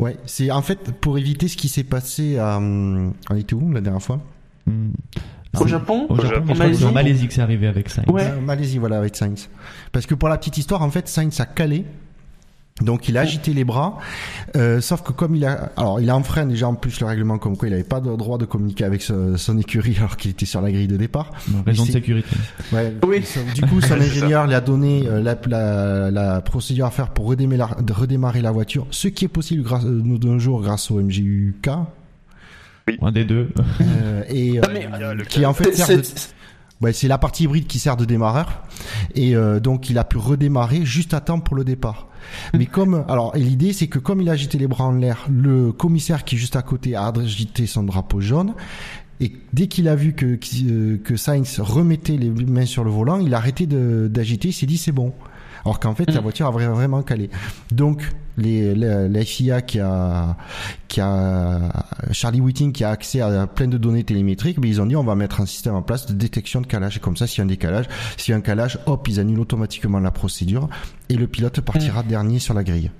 [0.00, 2.58] Ouais, c'est en fait pour éviter ce qui s'est passé à.
[2.58, 4.20] On était où la dernière fois
[4.68, 4.92] Hmm.
[5.60, 6.92] Au Japon Au Japon, que c'est en Malaisie.
[6.92, 8.02] Malaisie que c'est arrivé avec ça.
[8.08, 8.22] Ouais.
[8.24, 9.48] Euh, Malaisie, voilà, avec Sainz.
[9.92, 11.84] Parce que pour la petite histoire, en fait, Sainz a calé.
[12.80, 13.98] Donc il a agité les bras,
[14.54, 17.36] euh, sauf que comme il a, alors il a enfreint déjà en plus le règlement
[17.36, 20.30] comme quoi il n'avait pas de droit de communiquer avec ce- son écurie alors qu'il
[20.30, 21.32] était sur la grille de départ.
[21.66, 22.28] Raison de sécurité.
[22.72, 22.94] Ouais.
[23.04, 23.24] Oui.
[23.56, 27.26] Du coup, son ingénieur lui a donné euh, la, la, la procédure à faire pour
[27.26, 30.62] redémarrer la, de redémarrer la voiture, ce qui est possible grâce, euh, de nos jours
[30.62, 31.68] grâce au MGUK.
[33.02, 33.48] Un des deux.
[33.80, 36.02] Euh, et euh, Non, mais- le qui en fait C'est- sert de,
[36.80, 38.62] ouais, c'est la partie hybride qui sert de démarreur
[39.14, 42.08] et euh, donc il a pu redémarrer juste à temps pour le départ.
[42.54, 45.26] Mais comme alors et l'idée c'est que comme il a agité les bras en l'air,
[45.30, 48.54] le commissaire qui est juste à côté a agité son drapeau jaune
[49.20, 52.90] et dès qu'il a vu que que, euh, que Sainz remettait les mains sur le
[52.90, 55.12] volant, il a arrêté d'agiter, il s'est dit c'est bon.
[55.64, 56.22] Alors qu'en fait la Mm.
[56.22, 57.28] voiture a vra- vraiment calé.
[57.72, 60.36] Donc les, la, la FIA qui a
[60.88, 61.70] qui a
[62.12, 65.04] Charlie Whiting qui a accès à plein de données télémétriques, mais ils ont dit on
[65.04, 66.96] va mettre un système en place de détection de calage.
[66.96, 69.20] Et comme ça, s'il y a un décalage, s'il y a un calage, hop, ils
[69.20, 70.68] annulent automatiquement la procédure
[71.10, 72.90] et le pilote partira dernier sur la grille.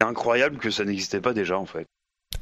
[0.00, 1.86] C'est incroyable que ça n'existait pas déjà en fait.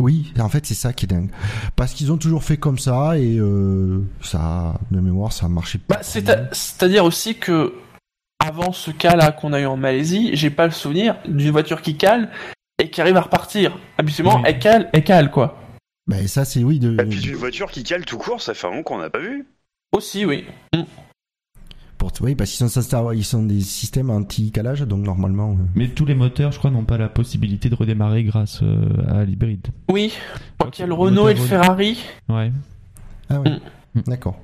[0.00, 1.30] Oui, en fait, c'est ça qui est dingue.
[1.76, 5.78] Parce qu'ils ont toujours fait comme ça et euh, ça, de mémoire, ça a marché.
[5.88, 7.72] Bah, c'est à- c'est-à-dire aussi que
[8.44, 11.96] avant ce cas-là qu'on a eu en Malaisie, j'ai pas le souvenir d'une voiture qui
[11.96, 12.30] cale
[12.82, 13.78] et qui arrive à repartir.
[13.98, 14.42] Habituellement, Oui.
[14.46, 15.58] elle cale, elle cale quoi.
[16.06, 16.78] Ben, ça, c'est oui.
[16.78, 19.08] De, Et puis une voiture qui cale tout court, ça fait un moment qu'on n'a
[19.08, 19.46] pas vu.
[19.92, 20.44] Aussi, oui.
[21.96, 25.52] pour, oui, parce qu'ils sont, ils sont des systèmes anti-calage, donc normalement.
[25.52, 28.84] euh, Mais tous les moteurs, je crois, n'ont pas la possibilité de redémarrer grâce euh,
[29.08, 29.68] à l'hybride.
[29.90, 30.12] Oui.
[30.58, 31.98] Quand il y a le Renault et le Ferrari.
[32.28, 32.52] Ouais.
[33.30, 33.50] Ah oui,
[33.94, 34.00] Mm.
[34.08, 34.38] d'accord.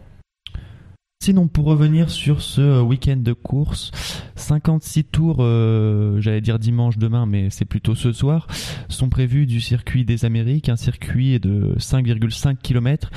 [1.22, 3.90] Sinon, pour revenir sur ce euh, week-end de course,
[4.37, 8.46] 56 tours, euh, j'allais dire dimanche demain, mais c'est plutôt ce soir,
[8.88, 13.11] sont prévus du circuit des Amériques, un circuit de 5,5 km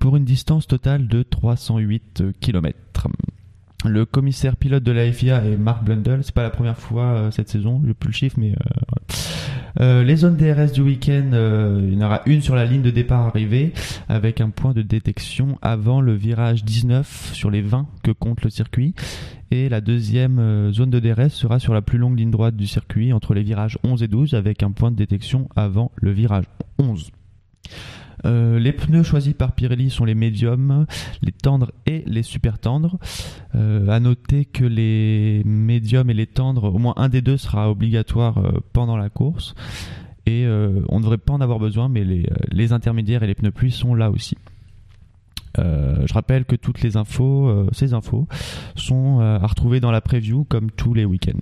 [0.00, 2.76] pour une distance totale de 308 km.
[3.84, 6.20] Le commissaire pilote de la FIA est Mark Blundell.
[6.22, 9.14] C'est pas la première fois euh, cette saison, j'ai plus le chiffre, mais euh.
[9.80, 12.82] Euh, les zones DRS du week-end, euh, il y en aura une sur la ligne
[12.82, 13.72] de départ arrivée
[14.08, 18.50] avec un point de détection avant le virage 19 sur les 20 que compte le
[18.50, 18.94] circuit.
[19.50, 22.66] Et la deuxième euh, zone de DRS sera sur la plus longue ligne droite du
[22.66, 26.44] circuit entre les virages 11 et 12 avec un point de détection avant le virage
[26.78, 27.10] 11.
[28.24, 30.86] Euh, les pneus choisis par Pirelli sont les médiums,
[31.22, 32.98] les tendres et les super tendres.
[33.54, 37.70] Euh, à noter que les médiums et les tendres, au moins un des deux sera
[37.70, 39.54] obligatoire euh, pendant la course.
[40.26, 43.52] Et euh, on ne devrait pas en avoir besoin, mais les, intermédiaires et les pneus
[43.52, 44.36] pluie sont là aussi.
[45.56, 48.26] Je rappelle que toutes les infos, ces infos,
[48.74, 51.38] sont à retrouver dans la preview comme tous les week-ends.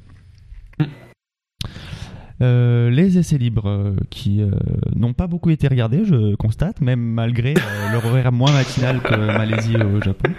[2.42, 4.50] Euh, les essais libres euh, qui euh,
[4.96, 7.55] n'ont pas beaucoup été regardés, je constate, même malgré
[7.92, 10.31] leur horaire moins matinal que Malaisie au Japon.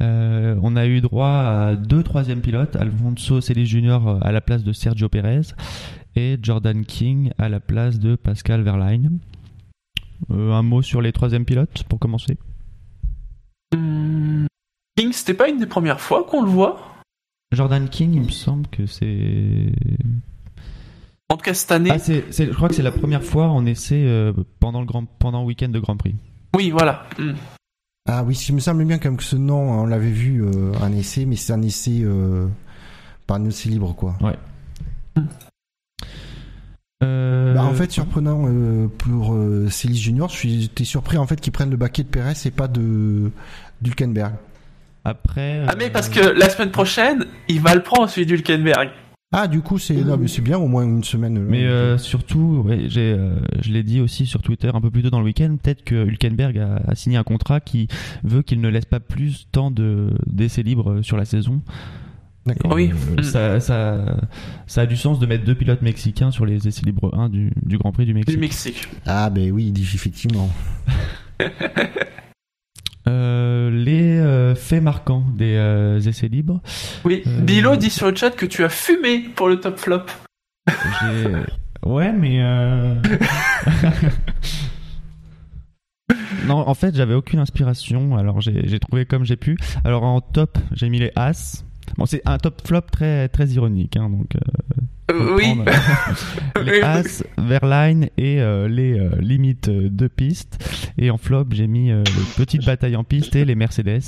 [0.00, 4.18] On a eu droit à deux troisièmes pilotes, Alfonso Celis Jr.
[4.20, 5.54] à la place de Sergio Perez
[6.16, 9.18] et Jordan King à la place de Pascal Verlaine.
[10.30, 12.36] Un mot sur les troisièmes pilotes pour commencer.
[13.72, 16.80] King, c'était pas une des premières fois qu'on le voit?
[17.52, 19.72] Jordan King, il me semble que c'est.
[21.30, 21.90] En tout cas, cette année.
[21.92, 25.40] Ah, je crois que c'est la première fois en essai euh, pendant le grand, pendant
[25.42, 26.16] le week-end de Grand Prix.
[26.56, 27.04] Oui, voilà.
[27.18, 27.34] Hum.
[28.08, 30.90] Ah oui, il me semble bien comme que ce nom, on l'avait vu euh, un
[30.92, 32.46] essai, mais c'est un essai euh,
[33.26, 34.16] pas un essai libre quoi.
[37.04, 41.26] Euh, Bah, en fait, surprenant euh, pour euh, Célis Junior, je suis j'étais surpris en
[41.26, 43.30] fait qu'ils prennent le baquet de Perez et pas de
[43.82, 44.32] d'Hülkenberg.
[45.04, 45.62] après.
[45.68, 48.88] Ah, mais parce que la semaine prochaine, il va le prendre, celui d'Hulkenberg.
[49.30, 49.94] Ah, du coup, c'est
[50.40, 51.38] bien au moins une semaine.
[51.38, 55.02] Mais euh, surtout, ouais, j'ai, euh, je l'ai dit aussi sur Twitter un peu plus
[55.02, 57.88] tôt dans le week-end, peut-être que Hülkenberg a, a signé un contrat qui
[58.24, 61.60] veut qu'il ne laisse pas plus tant de d'essais libres sur la saison.
[62.46, 62.72] D'accord.
[62.74, 62.90] Oui.
[63.18, 64.16] Euh, ça, ça,
[64.66, 67.52] ça a du sens de mettre deux pilotes mexicains sur les essais libres 1 du,
[67.66, 68.34] du Grand Prix du Mexique.
[68.34, 68.88] Du Mexique.
[69.04, 70.48] Ah, ben oui, il dit effectivement.
[73.08, 76.60] Euh, les euh, faits marquants des euh, essais libres.
[77.04, 77.22] Oui.
[77.26, 80.02] Bilo dit sur le chat que tu as fumé pour le top flop.
[81.86, 82.40] Ouais, mais.
[86.46, 89.56] non, en fait, j'avais aucune inspiration, alors j'ai, j'ai trouvé comme j'ai pu.
[89.84, 91.64] Alors en top, j'ai mis les As.
[91.96, 94.36] Bon, c'est un top flop très, très ironique, hein, donc.
[95.10, 95.56] Euh, oui.
[96.56, 100.58] euh, les As, Verline et euh, les euh, limites de piste.
[100.98, 104.02] Et en flop, j'ai mis euh, les petites batailles en piste et les Mercedes.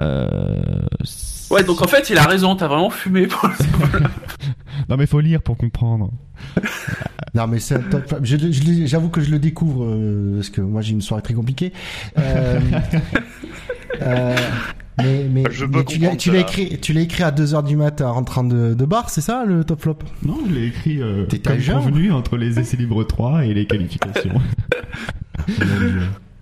[0.00, 0.60] Euh,
[1.50, 4.00] Ouais, donc en fait, il a raison, t'as vraiment fumé pour le
[4.88, 6.10] Non, mais faut lire pour comprendre.
[7.34, 7.80] Non, mais c'est
[8.22, 11.72] J'avoue que je le découvre euh, parce que moi j'ai une soirée très compliquée.
[15.00, 17.30] Euh, euh, mais mais, Je peux mais tu l'as tu écrit, tu l'as écrit à
[17.30, 19.98] 2h du matin en rentrant de, de bar, c'est ça le top flop?
[20.24, 24.40] Non, je l'ai écrit euh, comme convenu entre les essais libres 3 et les qualifications.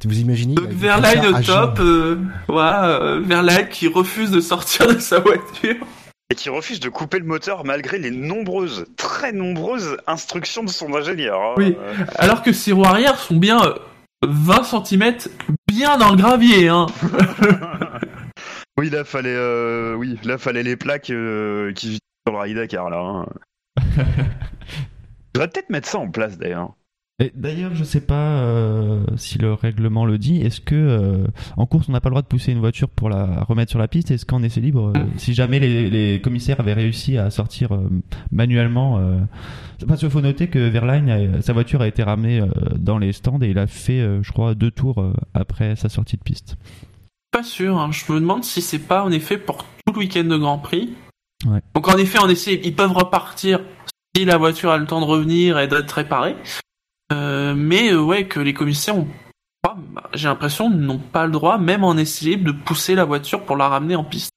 [0.04, 2.16] Vous imaginez Donc Verlaine au top, euh,
[2.48, 5.76] voilà, euh, Verlaine qui refuse de sortir de sa voiture.
[6.30, 10.94] Et qui refuse de couper le moteur malgré les nombreuses, très nombreuses instructions de son
[10.94, 11.38] ingénieur.
[11.40, 11.54] hein.
[11.56, 11.76] Oui.
[11.78, 13.74] Euh, Alors que ses roues arrière sont bien euh,
[14.26, 15.14] 20 cm
[15.68, 16.86] bien dans le gravier, hein.
[18.78, 22.90] Oui, là fallait, euh, oui, là fallait les plaques euh, qui sur le Rallye Dakar
[22.90, 22.98] là.
[22.98, 23.26] hein.
[25.34, 26.74] Je peut-être mettre ça en place d'ailleurs.
[27.22, 30.40] Et D'ailleurs, je sais pas euh, si le règlement le dit.
[30.40, 31.26] Est-ce que euh,
[31.58, 33.78] en course, on n'a pas le droit de pousser une voiture pour la remettre sur
[33.78, 34.10] la piste?
[34.10, 37.78] Est-ce qu'en essai libre, euh, si jamais les, les commissaires avaient réussi à sortir
[38.32, 39.00] manuellement,
[39.86, 42.42] parce qu'il faut noter que Verlaine, sa voiture a été ramenée
[42.76, 46.22] dans les stands et il a fait, je crois, deux tours après sa sortie de
[46.22, 46.56] piste.
[47.32, 47.90] Pas sûr, hein.
[47.92, 50.94] je me demande si c'est pas en effet pour tout le week-end de Grand Prix.
[51.46, 51.60] Ouais.
[51.74, 53.60] Donc en effet, en essai, ils peuvent repartir
[54.16, 56.36] si la voiture a le temps de revenir et d'être réparée.
[57.12, 59.08] Euh, mais euh, ouais, que les commissaires ont
[59.62, 59.76] pas,
[60.14, 63.56] j'ai l'impression, n'ont pas le droit, même en essai libre, de pousser la voiture pour
[63.56, 64.30] la ramener en piste.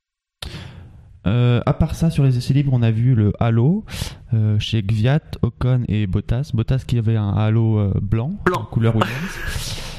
[1.25, 3.85] Euh, à part ça, sur les essais libres, on a vu le halo
[4.33, 6.51] euh, chez Gviat, Ocon et Bottas.
[6.53, 8.61] Bottas qui avait un halo blanc, Blanc.
[8.61, 9.79] en couleur Williams.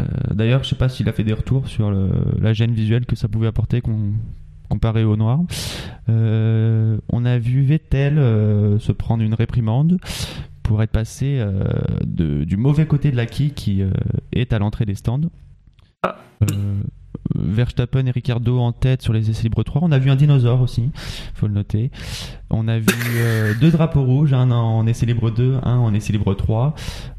[0.00, 3.16] Euh, D'ailleurs, je sais pas s'il a fait des retours sur la gêne visuelle que
[3.16, 4.14] ça pouvait apporter com-
[4.68, 5.40] comparé au noir.
[6.08, 9.98] Euh, on a vu Vettel euh, se prendre une réprimande
[10.62, 11.44] pour être passé
[12.06, 13.82] du mauvais côté de la quille qui
[14.32, 15.20] est à l'entrée des stands.
[17.34, 19.82] Verstappen et Ricardo en tête sur les essais libres 3.
[19.84, 20.90] On a vu un dinosaure aussi,
[21.34, 21.90] faut le noter.
[22.50, 26.12] On a vu euh, deux drapeaux rouges, un en essai libre 2, un en essai
[26.12, 26.74] libre 3.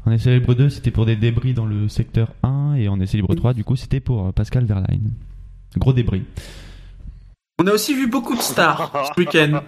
[0.06, 3.16] En essai libre 2, c'était pour des débris dans le secteur 1 et en essai
[3.16, 5.12] libre 3, du coup, c'était pour euh, Pascal Verlaine.
[5.76, 6.24] Gros débris.
[7.60, 9.60] On a aussi vu beaucoup de stars ce week-end.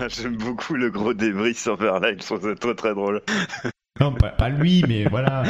[0.08, 3.22] J'aime beaucoup le gros débris sur Verlaine, je trouve ça très très drôle.
[4.00, 5.42] Non, pas, pas lui, mais voilà.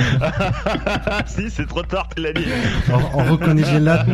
[1.26, 2.46] si, c'est trop tard, tu l'as dit.
[2.88, 4.04] On, on reconnaît bien là,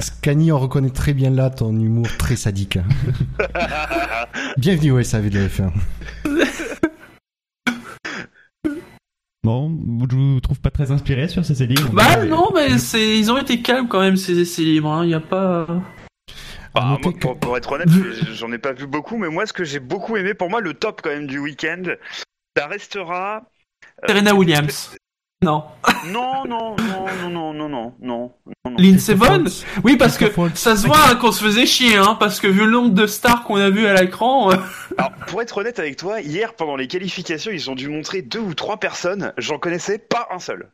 [0.00, 2.78] Scani, on reconnaît très bien là ton humour très sadique.
[4.58, 5.70] Bienvenue au SAV de la F1.
[9.44, 9.78] Bon,
[10.10, 11.88] je vous trouve pas très inspiré sur ces essais libres.
[11.94, 14.90] Bah non, mais c'est ils ont été calmes quand même ces essais libres.
[15.04, 15.10] Il hein.
[15.10, 15.66] y a pas.
[16.74, 17.88] Bah, moi, pour, pour être honnête,
[18.34, 20.74] j'en ai pas vu beaucoup, mais moi, ce que j'ai beaucoup aimé, pour moi, le
[20.74, 21.82] top quand même du week-end,
[22.56, 23.42] ça restera.
[24.02, 24.96] Euh, Serena Williams.
[25.40, 25.64] Non.
[26.06, 28.32] Non, non, non, non, non, non, non,
[28.64, 28.76] non.
[28.76, 29.46] Lynn Seven
[29.84, 30.24] Oui, parce que
[30.56, 33.06] ça se voit hein, qu'on se faisait chier, hein, parce que vu le nombre de
[33.06, 34.50] stars qu'on a vu à l'écran.
[34.50, 34.56] Euh.
[34.96, 38.40] Alors, pour être honnête avec toi, hier, pendant les qualifications, ils ont dû montrer deux
[38.40, 40.70] ou trois personnes, j'en connaissais pas un seul.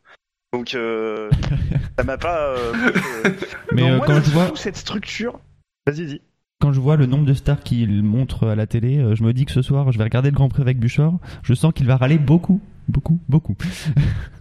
[0.54, 1.30] Donc, euh,
[1.98, 2.38] ça m'a pas.
[2.50, 2.72] Euh,
[3.72, 4.52] Mais non, euh, moi, quand je vois.
[4.54, 5.40] Cette structure.
[5.84, 6.22] Vas-y, dis
[6.60, 9.32] quand je vois le nombre de stars qu'il montre à la télé, euh, je me
[9.32, 11.18] dis que ce soir, je vais regarder le Grand Prix avec Buchor.
[11.42, 13.54] Je sens qu'il va râler beaucoup, beaucoup, beaucoup.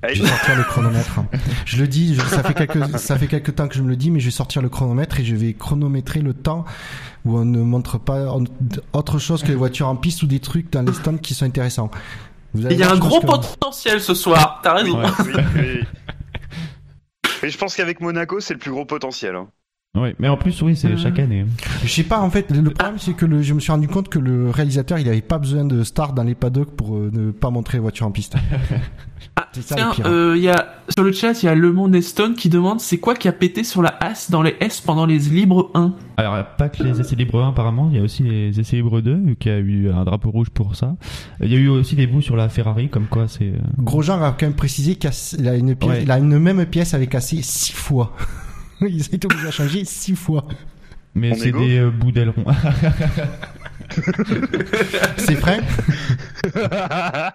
[0.02, 1.20] Allez, Je vais sortir le chronomètre.
[1.66, 3.96] Je le dis, je- ça fait quelques, ça fait quelques temps que je me le
[3.98, 6.64] dis, mais je vais sortir le chronomètre et je vais chronométrer le temps
[7.26, 8.34] où on ne montre pas
[8.94, 11.46] autre chose que les voitures en piste ou des trucs dans les stands qui sont
[11.46, 11.92] intéressants.
[12.56, 14.60] Il y a un gros que- potentiel ce soir.
[14.64, 15.00] T'as raison.
[15.02, 15.08] Ouais.
[15.26, 15.80] oui, oui.
[17.42, 19.36] Et je pense qu'avec Monaco, c'est le plus gros potentiel.
[19.36, 19.48] hein.
[19.96, 20.98] Oui, mais en plus, oui, c'est Mhm.
[20.98, 21.46] chaque année.
[21.84, 24.10] Je sais pas, en fait, le problème c'est que le, je me suis rendu compte
[24.10, 27.30] que le réalisateur, il avait pas besoin de stars dans les paddocks pour euh, ne
[27.30, 28.36] pas montrer les voitures en piste.
[29.36, 30.06] Ah, C'est ça, tiens, le pire.
[30.08, 32.80] euh, il y a sur le chat, il y a Le Monde Stone qui demande
[32.82, 35.94] c'est quoi qui a pété sur la As dans les S pendant les libres 1
[36.18, 38.22] Alors, il y a pas que les essais libres 1, apparemment, il y a aussi
[38.24, 40.96] les essais libres 2, vu qu'il y a eu un drapeau rouge pour ça.
[41.42, 43.46] Il y a eu aussi des bouts sur la Ferrari, comme quoi c'est...
[43.46, 46.04] euh, Grosjean a quand même précisé qu'il a une pièce, Ouais.
[46.04, 48.14] il a une même pièce avec cassé six fois.
[48.90, 50.48] il a été obligé à changer six fois.
[51.16, 52.46] Mais c'est des euh, bouts d'aileron.
[55.18, 55.60] C'est vrai?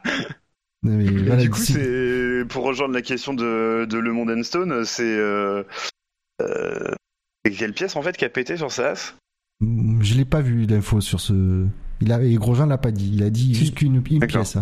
[0.82, 4.84] Mais Et voilà, du coup, c'est pour rejoindre la question de, de Le Monde Stone,
[4.84, 5.64] c'est euh,
[6.40, 6.92] euh,
[7.44, 9.14] quelle pièce en fait qui a pété sur sa as
[9.61, 11.66] Mm, Je l'ai pas vu d'infos sur ce.
[12.00, 13.11] Il a, et Grosjean l'a pas dit.
[13.12, 13.61] Il a dit Si.
[13.61, 14.56] juste qu'une une pièce.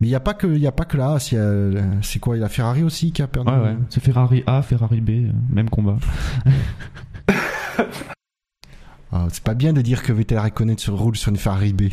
[0.00, 1.18] Mais il y a pas que, il y a pas que là.
[1.18, 1.82] C'est, euh,
[2.20, 3.52] quoi, il y a Ferrari aussi qui a perdu.
[3.52, 3.76] Ouais, ouais.
[3.90, 5.98] C'est Ferrari A, Ferrari B, euh, même combat.
[9.12, 11.88] Ah, c'est pas bien de dire que Vettel Raikkonen se roule sur une Ferrari B.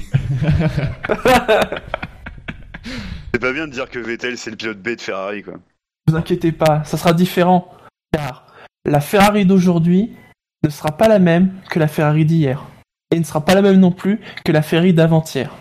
[3.33, 5.55] C'est pas bien de dire que Vettel c'est le pilote B de Ferrari quoi.
[5.55, 7.73] Ne vous inquiétez pas, ça sera différent.
[8.11, 8.45] Car
[8.85, 10.15] la Ferrari d'aujourd'hui
[10.63, 12.63] ne sera pas la même que la Ferrari d'hier.
[13.11, 15.51] Et ne sera pas la même non plus que la Ferrari d'avant-hier.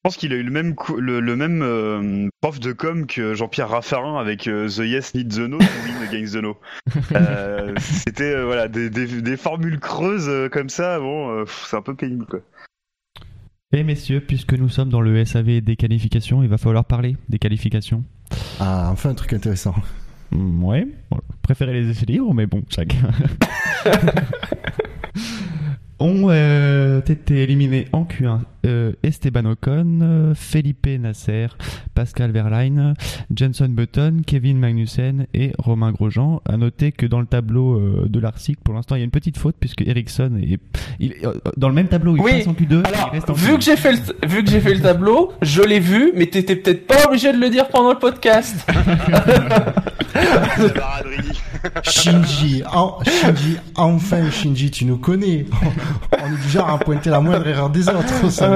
[0.00, 3.34] Je pense qu'il a eu le même le, le même euh, prof de com que
[3.34, 6.56] Jean-Pierre Raffarin avec euh, The Yes Need the No, to Win Against the No.
[7.14, 10.98] Euh, C'était euh, voilà des, des, des formules creuses euh, comme ça.
[10.98, 12.40] Bon, euh, c'est un peu pénible quoi.
[13.72, 17.38] Et messieurs, puisque nous sommes dans le SAV des qualifications, il va falloir parler des
[17.38, 18.02] qualifications.
[18.58, 19.74] Ah, enfin un truc intéressant.
[20.30, 23.10] Mm, ouais, bon, je préférais les essais libres, mais bon, chacun.
[26.00, 31.48] ont euh, été éliminés en Q1 euh, Esteban Ocon, euh, Felipe Nasser,
[31.94, 32.94] Pascal Verlaine,
[33.34, 36.40] Jenson Button, Kevin Magnussen et Romain Grosjean.
[36.48, 39.10] À noter que dans le tableau euh, de l'article, pour l'instant, il y a une
[39.10, 40.58] petite faute puisque Ericsson est
[40.98, 42.86] il, euh, dans le même tableau, il Oui, passe en Q2.
[42.86, 43.56] Alors, il reste en vu Q1.
[43.56, 46.56] que j'ai fait le, vu que j'ai fait le tableau, je l'ai vu, mais t'étais
[46.56, 48.66] peut-être pas obligé de le dire pendant le podcast.
[51.82, 55.46] Shinji, en- Shinji, enfin Shinji, tu nous connais.
[56.22, 58.49] On est du genre à pointer la moindre erreur des autres, savez.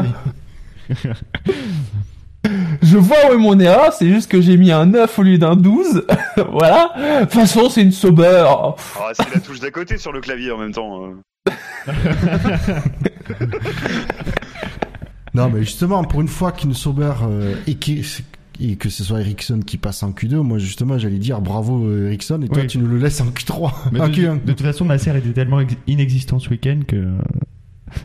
[2.82, 5.38] Je vois où est mon erreur, c'est juste que j'ai mis un 9 au lieu
[5.38, 6.04] d'un 12.
[6.52, 6.92] voilà.
[6.96, 8.44] De toute façon, c'est une sauber.
[8.46, 8.74] Ah,
[9.14, 11.04] c'est la touche d'à côté sur le clavier en même temps.
[11.06, 11.14] euh.
[15.34, 17.76] Non, mais justement, pour une fois qu'une Sauber euh, et,
[18.60, 22.06] et que ce soit Ericsson qui passe en Q2, moi justement j'allais dire bravo euh,
[22.08, 22.66] Ericsson et toi Oui.
[22.68, 24.44] tu nous le laisses en Q3, Mais en de, Q1.
[24.44, 27.10] de toute façon, Nasser était tellement ex- inexistant ce week-end que euh,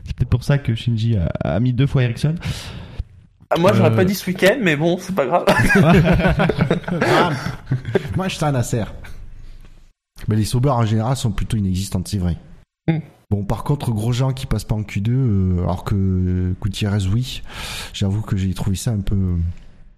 [0.05, 2.35] c'est peut-être pour ça que Shinji a, a mis deux fois Ericsson.
[3.51, 3.95] Ah, Moi, j'aurais Euh.
[3.95, 5.45] pas dit ce week-end, mais bon, c'est pas grave.
[7.01, 7.31] Ah,
[8.15, 8.83] moi je t'en Nasser.
[10.27, 12.37] Mais les Sauber en général sont plutôt inexistantes, c'est vrai.
[12.87, 12.99] Mm.
[13.31, 17.41] Bon, par contre, Grosjean qui passe pas en Q2, euh, alors que euh, Gutiérrez, oui,
[17.93, 19.35] j'avoue que j'ai trouvé ça un peu.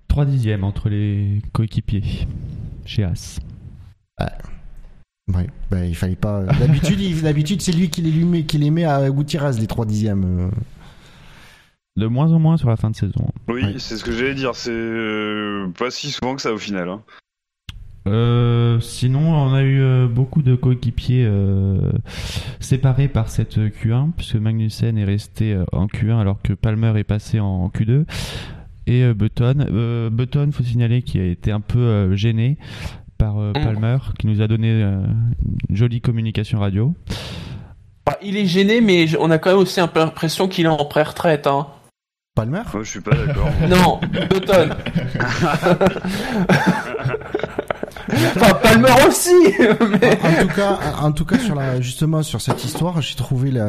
[0.07, 2.27] Trois dixièmes entre les coéquipiers
[2.85, 3.39] chez As.
[4.19, 4.27] Ouais,
[5.27, 6.43] ben, il fallait pas.
[6.43, 9.85] D'habitude, il- d'habitude c'est lui qui les, met, qui les met à Gutiérrez, les 3
[9.85, 10.23] dixièmes.
[10.25, 10.49] euh.
[11.97, 13.29] De moins en moins sur la fin de saison.
[13.49, 13.75] Oui, Ouais.
[13.77, 14.55] c'est ce que j'allais dire.
[14.55, 16.89] C'est euh, pas si souvent que ça au final.
[16.89, 17.01] hein.
[18.07, 21.91] Euh, sinon, on a eu euh, beaucoup de coéquipiers euh,
[22.59, 27.03] séparés par cette Q1, puisque Magnussen est resté euh, en Q1 alors que Palmer est
[27.03, 28.05] passé en Q2.
[28.87, 32.57] Et euh, Button, euh, Button, faut signaler qu'il a été un peu euh, gêné
[33.21, 33.63] par euh, Mm.
[33.63, 35.03] Palmer, qui nous a donné euh,
[35.69, 36.95] une jolie communication radio.
[38.07, 40.69] Enfin, il est gêné, mais on a quand même aussi un peu l'impression qu'il est
[40.69, 41.45] en pré-retraite.
[41.45, 41.67] Hein.
[42.35, 42.63] Palmer?
[42.73, 43.49] Moi, je suis pas d'accord.
[43.69, 43.99] Non,
[44.29, 44.69] Button.
[48.35, 49.29] enfin, Palmer aussi.
[49.59, 53.51] mais- en tout cas, en tout cas sur la justement sur cette histoire, j'ai trouvé
[53.51, 53.67] la.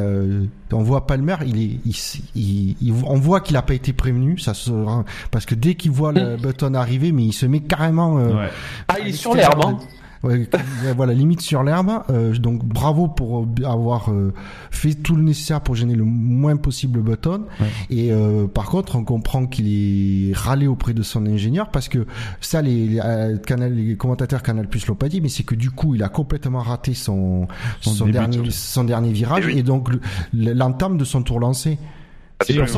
[0.72, 1.94] On voit Palmer, il est, il,
[2.34, 5.74] il- il- on voit qu'il a pas été prévenu, ça se rend- parce que dès
[5.74, 8.18] qu'il voit le button arriver, mais il se met carrément.
[8.18, 8.48] euh, Ouais.
[8.88, 9.60] Ah, il est sur l'herbe.
[9.64, 9.78] Hein.
[10.24, 10.48] Ouais,
[10.96, 11.90] voilà, limite sur l'herbe.
[12.10, 14.32] Euh, donc bravo pour euh, avoir euh,
[14.70, 17.42] fait tout le nécessaire pour gêner le moins possible Button.
[17.60, 17.66] Ouais.
[17.90, 22.06] Et euh, par contre, on comprend qu'il est râlé auprès de son ingénieur parce que
[22.40, 25.54] ça, les, les, euh, canal, les commentateurs Canal Plus l'ont pas dit, mais c'est que
[25.54, 27.48] du coup, il a complètement raté son
[27.80, 29.58] Son dernier son dernier virage Eh oui.
[29.58, 31.78] et donc le- l'entame de son tour lancé.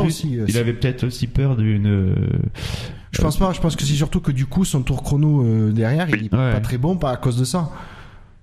[0.07, 0.39] Aussi.
[0.39, 2.15] euh, Il avait peut-être aussi peur d'une.
[3.13, 3.53] Je pense pas.
[3.53, 6.35] Je pense que c'est surtout que du coup, son tour chrono euh, derrière, il est
[6.35, 6.53] Ouais.
[6.53, 7.71] pas très bon, pas à cause de ça.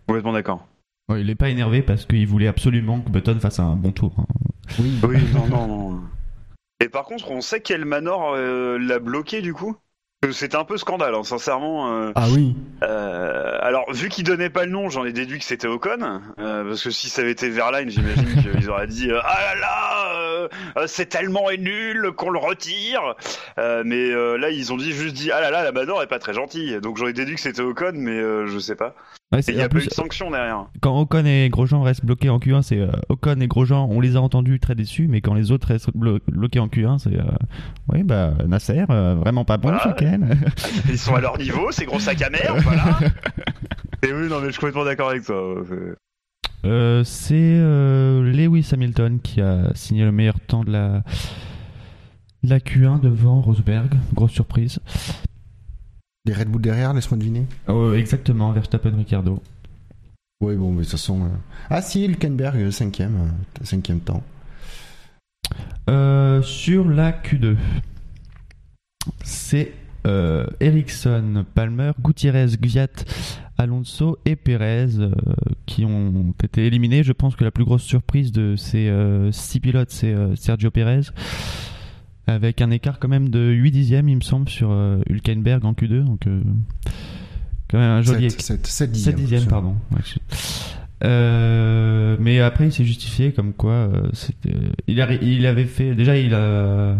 [0.08, 0.68] Complètement d'accord.
[1.10, 4.14] ouais, il est pas énervé parce qu'il voulait absolument que Button fasse un bon tour.
[4.18, 4.26] hein.
[4.80, 4.94] Oui.
[5.08, 6.00] Oui, non, non, non.
[6.84, 9.76] Et par contre, on sait quel Manor euh, l'a bloqué du coup?
[10.30, 11.92] C'était un peu scandale, hein, sincèrement.
[11.94, 12.56] euh, Ah oui.
[12.84, 16.22] euh, alors, vu qu'il donnait pas le nom, j'en ai déduit que c'était Ocon.
[16.38, 19.60] euh, parce que si ça avait été Verline, j'imagine qu'ils auraient dit euh, Ah là
[19.60, 20.48] là, euh,
[20.86, 23.16] c'est tellement nul qu'on le retire.
[23.58, 26.08] Euh, mais euh, là, ils ont dit juste dit Ah là là, la Manor est
[26.08, 26.80] pas très gentille.
[26.82, 28.94] Donc j'en ai déduit que c'était Ocon, mais euh, je sais pas.
[29.34, 30.66] Ouais, il y en a pas plus, eu de sanction derrière.
[30.82, 34.18] quand Ocon et Grosjean restent bloqués en Q1, c'est euh, Ocon et Grosjean, on les
[34.18, 37.24] a entendus très déçus, mais quand les autres restent blo- bloqués en Q1, c'est euh,
[37.94, 39.88] oui bah Nasser, euh, vraiment pas bon Voilà.
[39.88, 40.20] week-end.
[40.90, 43.00] Ils sont à leur niveau, c'est gros sac à merde, voilà.
[44.04, 45.64] Et oui, non, mais je suis complètement d'accord avec toi.
[45.70, 45.96] c'est-
[46.66, 51.04] Euh, euh, Lewis Hamilton qui a signé le meilleur temps de la,
[52.44, 53.94] de la Q1 devant Rosberg.
[54.14, 54.80] Grosse surprise.
[56.26, 57.48] Les Red Bull derrière, laisse-moi deviner.
[57.68, 59.42] Oh, exactement, Verstappen Ricardo.
[60.44, 61.24] Oui, bon, mais de toute façon.
[61.26, 61.30] euh,
[61.70, 64.24] Ah si, Hülkenberg, euh, cinquième, euh, cinquième temps.
[65.90, 67.56] Euh, sur la Q2,
[69.24, 69.74] c'est
[70.06, 72.88] euh, Ericsson, Palmer, Gutiérrez, Gviat,
[73.58, 75.12] Alonso et Perez euh,
[75.66, 77.04] qui ont été éliminés.
[77.04, 81.02] Je pense que la plus grosse surprise de ces euh, six pilotes, c'est Sergio Perez.
[82.28, 85.74] Avec un écart quand même de 8 dixièmes, il me semble, sur euh, Hülkenberg en
[85.74, 86.04] Q2.
[86.04, 86.42] Donc, euh,
[87.70, 89.16] quand même un joli 7, 7, 7 7 dixièmes.
[89.16, 89.76] dixièmes, pardon.
[89.92, 90.00] Ouais,
[91.04, 94.10] Euh, mais après, il s'est justifié comme quoi euh,
[94.88, 95.96] il, a, il avait fait.
[95.96, 96.96] Déjà, il a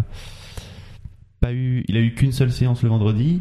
[1.40, 3.40] pas eu, il a eu qu'une seule séance le vendredi.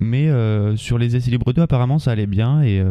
[0.00, 0.28] Mais
[0.76, 2.82] sur les essais libres 2, apparemment, ça allait bien et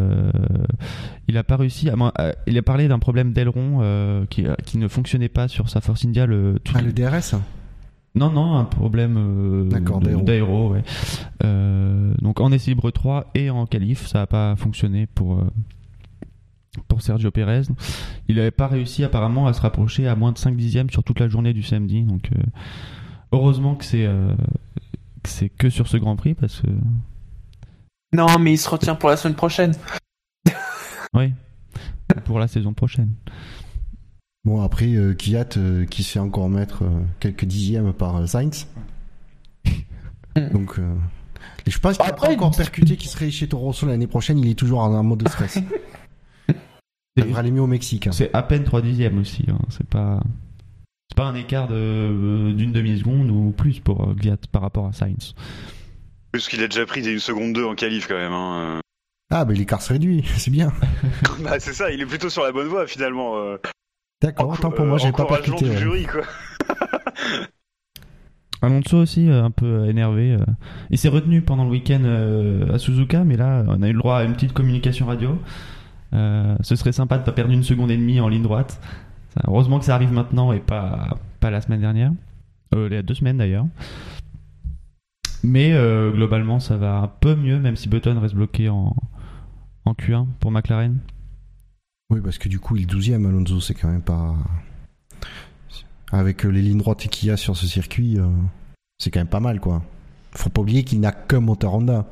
[1.27, 1.89] il a pas réussi.
[1.89, 5.69] À, moins- à- il a parlé d'un problème d'aileron qui, qui ne fonctionnait pas sur
[5.69, 6.25] sa Force India.
[6.25, 7.35] Le, tout, Ah, le DRS
[8.13, 10.71] non, non, un problème euh, d'aéro.
[10.73, 10.83] ouais.
[11.43, 15.47] Euh, donc en essai libre 3 et en qualif, ça n'a pas fonctionné pour, euh,
[16.89, 17.63] pour Sergio Pérez.
[18.27, 21.19] Il n'avait pas réussi apparemment à se rapprocher à moins de 5 dixièmes sur toute
[21.19, 22.03] la journée du samedi.
[22.03, 22.41] Donc euh,
[23.31, 24.33] heureusement que c'est euh,
[25.23, 26.67] que c'est que sur ce Grand Prix parce que
[28.13, 29.73] Non, mais il se retient pour la semaine prochaine.
[31.13, 31.33] oui,
[32.25, 33.13] pour la saison prochaine.
[34.43, 38.25] Bon, après, euh, Kvyat euh, qui se fait encore mettre euh, quelques dixièmes par euh,
[38.25, 38.67] Sainz.
[40.35, 40.95] Donc, euh,
[41.67, 44.39] je pense qu'il n'a pas Après, encore percuté qu'il serait chez Toro Rosso l'année prochaine.
[44.39, 45.59] Il est toujours en, mode de stress.
[47.17, 48.07] C'est- devrait aller mieux au Mexique.
[48.07, 48.11] hein.
[48.13, 49.43] C'est à peine 3 dixièmes aussi.
[49.49, 49.59] hein.
[49.69, 50.21] C'est pas
[51.09, 54.15] c'est pas un écart de- euh, d'une demi seconde ou plus pour euh,
[54.51, 55.35] par rapport à Sainz.
[56.31, 58.31] Parce qu'il a déjà pris des secondes 2 en qualif quand même.
[58.31, 58.79] Hein.
[59.29, 60.23] Ah, ben l'écart se réduit.
[60.37, 60.71] C'est bien.
[61.41, 63.37] bah, c'est ça, il est plutôt sur la bonne voie finalement.
[63.37, 63.57] euh.
[64.21, 65.69] D'accord, tant pour moi, Euh, j'ai pas percuté.
[65.69, 66.21] du jury quoi.
[68.63, 70.37] Alonso aussi euh, un peu euh, énervé.
[70.91, 72.03] Il s'est retenu pendant le week-end
[72.71, 75.39] à Suzuka, mais là on a eu le droit à une petite communication radio.
[76.13, 78.79] Euh, ce serait sympa de pas perdre une seconde et demie en ligne droite.
[79.33, 82.11] Ça- heureusement que ça arrive maintenant et pas pas la semaine dernière.
[82.75, 83.65] Euh, il y a deux semaines d'ailleurs.
[85.43, 88.95] Mais euh, globalement ça va un peu mieux, même si Button reste bloqué en
[89.85, 90.99] en Q1 pour McLaren.
[92.11, 94.35] Oui, parce que du coup, il est 12ème, Alonso, c'est quand même pas.
[96.11, 98.27] Avec euh, les lignes droites qu'il y a sur ce circuit, euh,
[98.99, 99.81] c'est quand même pas mal, quoi.
[100.33, 102.05] Faut pas oublier qu'il n'a qu'un moteur Honda.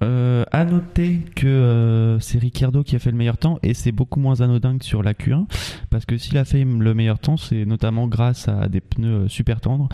[0.00, 3.90] Euh, à noter que euh, c'est Ricciardo qui a fait le meilleur temps et c'est
[3.90, 5.46] beaucoup moins anodin que sur la Q1
[5.90, 9.60] parce que s'il a fait le meilleur temps c'est notamment grâce à des pneus super
[9.60, 9.88] tendres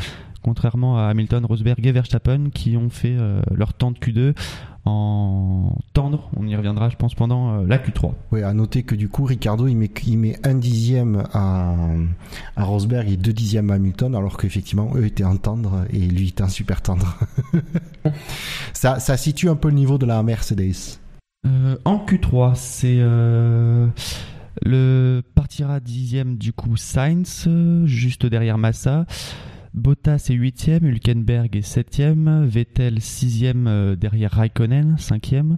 [0.45, 4.35] contrairement à Hamilton, Rosberg et Verstappen qui ont fait euh, leur temps de Q2
[4.87, 8.13] en tendre, on y reviendra je pense pendant euh, la Q3.
[8.33, 11.75] Oui, à noter que du coup Ricardo il met, il met un dixième à,
[12.57, 16.29] à Rosberg et deux dixièmes à Hamilton alors qu'effectivement eux étaient en tendre et lui
[16.29, 17.19] était en super tendre.
[18.75, 20.99] ça, ça situe un peu le niveau de la Mercedes.
[21.47, 23.87] Euh, en Q3, c'est euh,
[24.63, 27.49] le partira dixième du coup Sainz,
[27.85, 29.07] juste derrière Massa.
[29.75, 35.57] Bottas est huitième, Hülkenberg est septième, Vettel sixième euh, derrière Raikkonen, cinquième.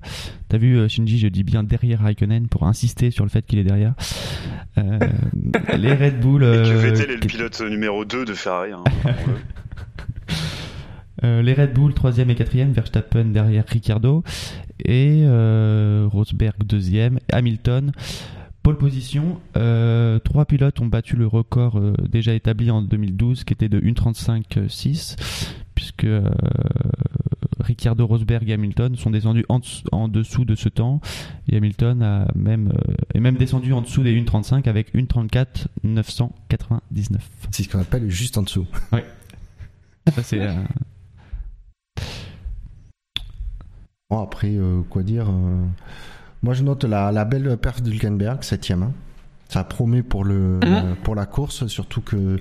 [0.49, 3.59] T'as vu euh, Shinji, je dis bien derrière Raikkonen pour insister sur le fait qu'il
[3.59, 3.95] est derrière.
[4.79, 4.99] Euh,
[5.77, 6.43] les Red Bull.
[6.43, 8.73] Et que euh, Vettel est le qui- pilote numéro 2 de Ferrari.
[8.73, 8.85] hein.
[11.25, 14.23] Euh, les Red Bull troisième et quatrième, Verstappen derrière Ricardo
[14.85, 17.93] et Rosberg deuxième, Hamilton
[18.67, 19.39] pole position.
[19.57, 23.79] Euh, trois pilotes ont battu le record euh, déjà établi en 2012 qui était de
[23.81, 25.15] 1.35.6
[25.77, 26.29] puisque euh,
[27.61, 31.01] Ricardo, Rosberg et Hamilton sont descendus en, dessous- en dessous de ce temps
[31.49, 37.19] et Hamilton a même euh, est même descendu en dessous des 1.35 avec 1.34.999.
[37.53, 38.67] C'est ce qu'on appelle juste en dessous.
[40.13, 40.55] Ça c'est euh,
[44.11, 45.65] Bon, après, euh, quoi dire euh,
[46.43, 48.83] Moi, je note la, la belle perf d'Hülkenberg, septième.
[48.83, 48.93] hein.
[49.49, 52.37] Ça promet pour, le, euh, pour la course, surtout que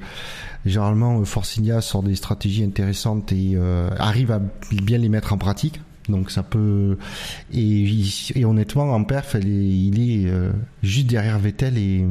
[0.65, 4.41] généralement, euh, Force India sort des stratégies intéressantes et euh, arrive à
[4.71, 5.81] bien les mettre en pratique.
[6.09, 6.97] Donc ça peut
[7.51, 10.51] et, honnêtement en perf elle est, il est euh,
[10.83, 12.05] juste derrière Vettel et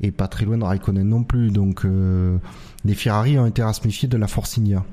[0.00, 2.38] et pas très loin de Raikkonen non plus donc euh,
[2.84, 4.84] les Ferrari ont été à se méfier de la Force India.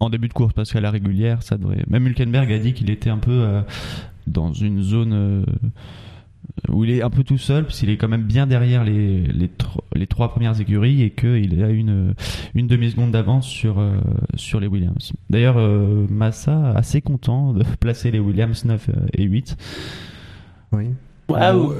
[0.00, 2.90] en début de course parce qu'à la régulière ça devrait même Hülkenberg a dit qu'il
[2.90, 3.60] était un peu euh,
[4.26, 5.44] dans une zone euh,
[6.68, 9.48] où il est un peu tout seul puisqu'il est quand même bien derrière les, les,
[9.48, 12.14] tro- les trois premières écuries et qu'il a une,
[12.54, 13.96] une demi-seconde d'avance sur, euh,
[14.36, 15.12] sur les Williams.
[15.30, 19.56] D'ailleurs, euh, Massa assez content de placer les Williams 9 et 8.
[20.72, 20.86] Oui.
[21.26, 21.72] Waouh.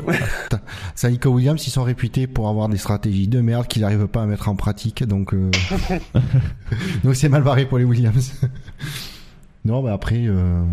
[0.94, 4.22] Ça, Nico Williams, ils sont réputés pour avoir des stratégies de merde qu'ils n'arrivent pas
[4.22, 5.04] à mettre en pratique.
[5.04, 5.50] Donc, euh,
[7.04, 8.40] donc c'est mal barré pour les Williams.
[9.66, 10.64] non, mais après, euh,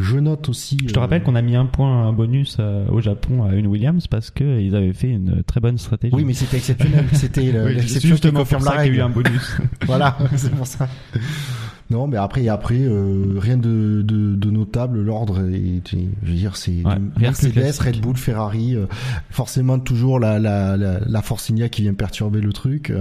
[0.00, 0.78] je note aussi.
[0.86, 3.54] Je te euh, rappelle qu'on a mis un point un bonus euh, au Japon à
[3.54, 6.14] une Williams parce qu'ils avaient fait une très bonne stratégie.
[6.14, 7.04] Oui, mais c'était exceptionnel.
[7.12, 9.12] C'était Oui, l'exception qui confirme pour la qu'il y a eu règle.
[9.12, 9.56] un bonus.
[9.86, 10.88] Voilà, c'est pour ça.
[11.90, 15.02] Non, mais après, après, euh, rien de, de, de notable.
[15.02, 17.80] L'ordre je veux dire, c'est Ouais, Mercedes.
[17.80, 18.76] Red Bull, Ferrari.
[18.76, 18.86] euh,
[19.30, 22.92] forcément, toujours la, la, la, la Force India qui vient perturber le truc.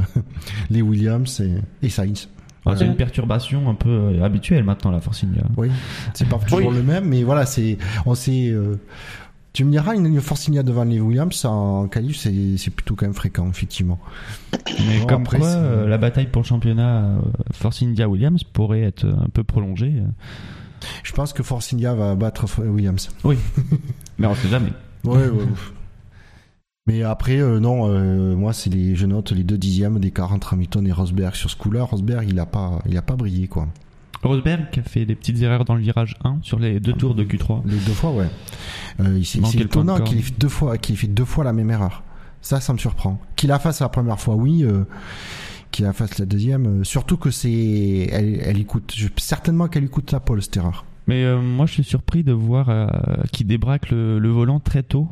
[0.71, 2.29] les Williams et, et Sainz.
[2.71, 5.43] Ah, c'est une perturbation un peu euh, habituelle maintenant, la Force India.
[5.57, 5.69] Oui,
[6.13, 6.75] c'est pas toujours Oui.
[6.75, 8.49] le même, mais voilà, c'est, on sait.
[8.49, 8.75] euh,
[9.51, 10.05] tu me diras, une,
[10.47, 13.99] India devant les Williams en qualif, c'est, c'est plutôt quand même fréquent, effectivement.
[14.87, 17.19] Mais Bon, comme après, quoi, euh, la bataille pour le championnat euh,
[17.53, 19.95] Force India Williams pourrait être un peu prolongée.
[19.97, 20.07] euh.
[21.03, 23.09] Je pense que Force India va battre Williams.
[24.19, 24.71] Mais on sait jamais.
[25.03, 25.43] Ouais, ouais.
[26.87, 30.53] Mais après, euh, non, euh, moi, c'est les, je note les deux dixièmes d'écart entre
[30.53, 31.83] Hamilton et Rosberg sur ce coup-là.
[31.83, 33.67] Rosberg, il a pas, il a pas brillé, quoi.
[34.23, 37.15] Rosberg qui a fait des petites erreurs dans le virage 1 sur les deux tours
[37.15, 37.61] de Q3.
[37.65, 38.27] Les deux fois, ouais.
[38.99, 41.53] Euh, il- c'est étonnant qu'il ait fait deux fois, qu'il ait fait deux fois la
[41.53, 42.03] même erreur.
[42.41, 43.19] Ça, ça me surprend.
[43.35, 44.63] Qu'il la fasse la première fois, oui.
[44.63, 44.83] Euh,
[45.71, 46.83] qu'il la fasse la deuxième.
[46.83, 48.93] surtout que c'est, elle, elle écoute.
[48.95, 50.83] Je, certainement qu'elle écoute la pole cette erreur.
[51.07, 52.87] Mais euh, moi, je suis surpris de voir euh,
[53.31, 55.07] qu'il débraque le, le volant très tôt.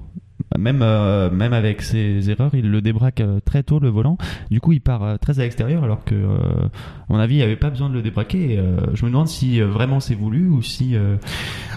[0.57, 4.17] Même, euh, même avec ses erreurs, il le débraque euh, très tôt le volant.
[4.49, 7.37] Du coup, il part euh, très à l'extérieur, alors que, euh, à mon avis, il
[7.39, 8.53] n'y avait pas besoin de le débraquer.
[8.53, 10.95] Et, euh, je me demande si vraiment c'est voulu ou si.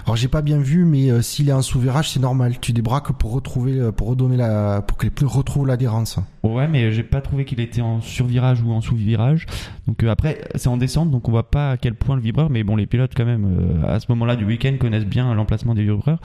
[0.05, 2.59] Alors j'ai pas bien vu, mais s'il est en sous-virage, c'est normal.
[2.59, 6.17] Tu débraques pour retrouver, pour redonner la, pour que les pneus retrouvent l'adhérence.
[6.43, 9.45] Ouais, mais j'ai pas trouvé qu'il était en survirage ou en sous-virage.
[9.87, 12.49] Donc après, c'est en descente, donc on voit pas à quel point le vibreur.
[12.49, 15.83] Mais bon, les pilotes quand même à ce moment-là du week-end connaissent bien l'emplacement des
[15.83, 16.19] vibreurs.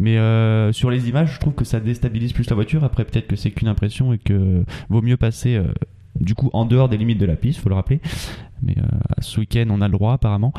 [0.00, 2.82] Mais euh, sur les images, je trouve que ça déstabilise plus la voiture.
[2.84, 5.66] Après, peut-être que c'est qu'une impression et que vaut mieux passer euh,
[6.18, 8.00] du coup en dehors des limites de la piste, faut le rappeler.
[8.62, 8.82] Mais euh,
[9.20, 10.52] ce week-end, on a le droit apparemment.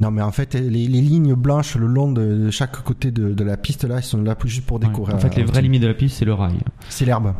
[0.00, 3.32] Non, mais en fait, les, les lignes blanches le long de, de chaque côté de,
[3.32, 4.86] de la piste là, ils sont là juste pour Ouais.
[4.86, 5.14] décorer.
[5.14, 6.56] En fait, les vraies limites de la piste, c'est le rail.
[6.90, 7.34] C'est l'herbe.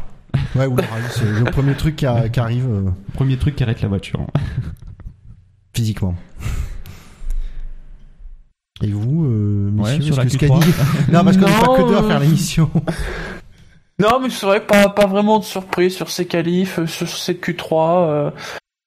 [0.56, 2.66] Ouais, ou le rail, c'est le premier truc qui, a- qui arrive
[3.12, 4.24] Premier truc qui arrête la voiture.
[5.74, 6.14] physiquement.
[8.82, 10.60] Et vous, euh, Ouais, messieurs, sur la que Q3.
[10.60, 12.70] Scani- Non, parce qu'on n'est pas que deux à faire l'émission.
[13.98, 17.08] Non, mais c'est vrai que pas, pas vraiment de surprise sur ces qualifs, euh, sur
[17.08, 18.08] cette Q3.
[18.08, 18.30] Euh,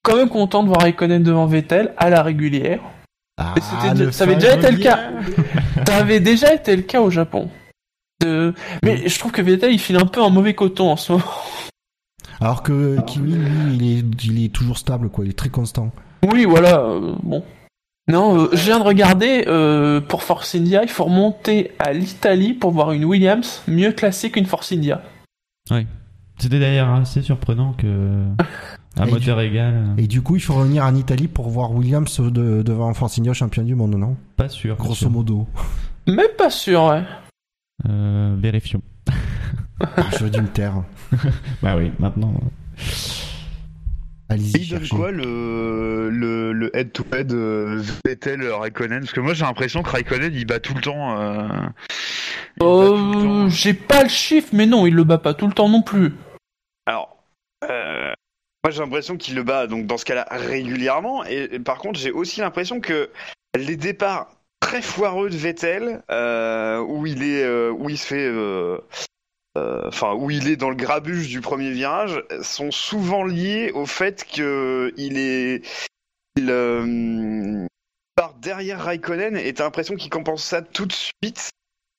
[0.03, 2.79] quand même content de voir Raikkonen devant Vettel à la régulière.
[3.37, 3.53] Ah,
[4.11, 4.99] ça avait déjà été le cas.
[5.87, 7.49] Ça avait déjà été le cas au Japon.
[8.21, 8.53] De...
[8.83, 11.23] Mais je trouve que Vettel il file un peu un mauvais coton en ce moment.
[12.39, 15.23] Alors que Kimi, lui, il est, il est toujours stable, quoi.
[15.25, 15.91] Il est très constant.
[16.31, 17.43] Oui, voilà, euh, bon.
[18.07, 22.53] Non, euh, je viens de regarder, euh, pour Force India, il faut remonter à l'Italie
[22.53, 25.01] pour voir une Williams mieux classée qu'une Force India.
[26.37, 28.23] C'était d'ailleurs assez surprenant que
[28.97, 29.93] un Et moteur égal.
[29.97, 33.33] Et du coup, il faut revenir en Italie pour voir Williams de- devant Force India
[33.33, 34.15] champion du monde, non?
[34.35, 34.75] Pas sûr.
[34.75, 35.09] pas Grosso sûr.
[35.09, 35.47] modo.
[36.07, 37.03] Même pas sûr, ouais.
[37.89, 38.81] Euh, vérifions.
[40.19, 40.83] Je dis me taire.
[41.63, 42.33] Bah oui, maintenant.
[44.29, 44.57] Allez-y.
[44.63, 49.89] Il donne quoi le, le, le head-to-head euh, Vettel-Raikkonen Parce que moi j'ai l'impression que
[49.89, 51.19] Raikkonen il bat tout le temps.
[51.21, 51.47] euh,
[52.59, 52.95] temps.
[53.45, 55.83] Euh, j'ai pas le chiffre, mais non, il le bat pas tout le temps non
[55.83, 56.13] plus.
[56.87, 57.17] Alors,
[57.69, 58.13] euh,
[58.63, 61.23] moi j'ai l'impression qu'il le bat donc dans ce cas-là régulièrement.
[61.25, 63.11] Et, et par contre, j'ai aussi l'impression que
[63.55, 68.25] les départs très foireux de Vettel, euh, où il est, euh, où il se fait,
[68.27, 68.79] euh, euh,
[69.55, 74.25] enfin où il est dans le grabuge du premier virage, sont souvent liés au fait
[74.25, 75.61] que il est,
[76.35, 77.65] il euh,
[78.15, 81.49] part derrière Raikkonen et t'as l'impression qu'il compense ça tout de suite.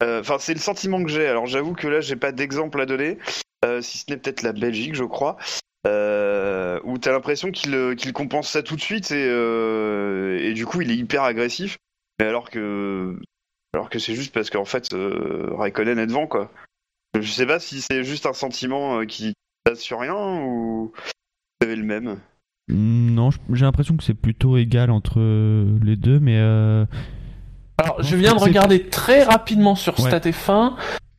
[0.03, 1.27] Euh, Enfin, c'est le sentiment que j'ai.
[1.27, 3.19] Alors j'avoue que là, j'ai pas d'exemple à donner
[3.65, 5.37] euh, si ce n'est peut-être la Belgique, je crois,
[5.87, 10.67] euh, où t'as l'impression qu'il euh, compense ça tout de suite et, euh, et du
[10.67, 11.79] coup il est hyper agressif,
[12.19, 13.17] mais alors que
[13.73, 16.51] alors que c'est juste parce qu'en fait euh, Raikkonen est devant quoi.
[17.21, 19.33] Je sais pas si c'est juste un sentiment euh, qui
[19.64, 22.19] passe sur rien ou vous avez le même.
[22.69, 25.21] Non, j'ai l'impression que c'est plutôt égal entre
[25.85, 26.85] les deux, mais euh,
[27.79, 30.11] Alors, je viens de regarder très rapidement sur Ouais.
[30.11, 30.75] StatF1.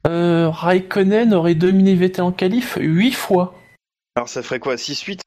[0.07, 3.55] Euh, Raikkonen aurait dominé Vettel en qualif 8 fois.
[4.15, 5.19] Alors ça ferait quoi 6-8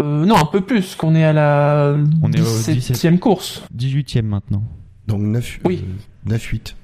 [0.00, 3.62] Euh, non, un peu plus, qu'on est à la On est au 17ème course.
[3.76, 4.62] 18ème maintenant.
[5.06, 5.84] Donc 9, Oui.
[6.26, 6.74] 9-8.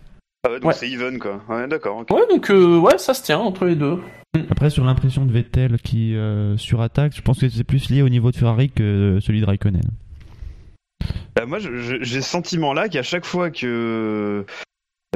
[0.45, 0.75] Ah ouais, donc Ouais.
[0.75, 1.43] c'est even quoi.
[1.49, 2.05] Ouais, d'accord.
[2.11, 3.99] Ouais, donc euh, ouais, ça se tient entre les deux.
[4.51, 8.09] Après, sur l'impression de Vettel qui euh, surattaque, je pense que c'est plus lié au
[8.09, 9.83] niveau de Ferrari que celui de Raikkonen.
[11.35, 14.45] Bah, moi, j'ai ce sentiment-là qu'à chaque fois que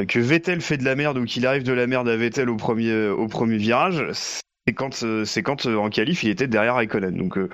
[0.09, 2.57] que Vettel fait de la merde ou qu'il arrive de la merde à Vettel au
[2.57, 6.75] premier au premier virage, c'est quand euh, c'est quand euh, en qualif il était derrière
[6.75, 7.16] Raikkonen.
[7.16, 7.49] Donc euh,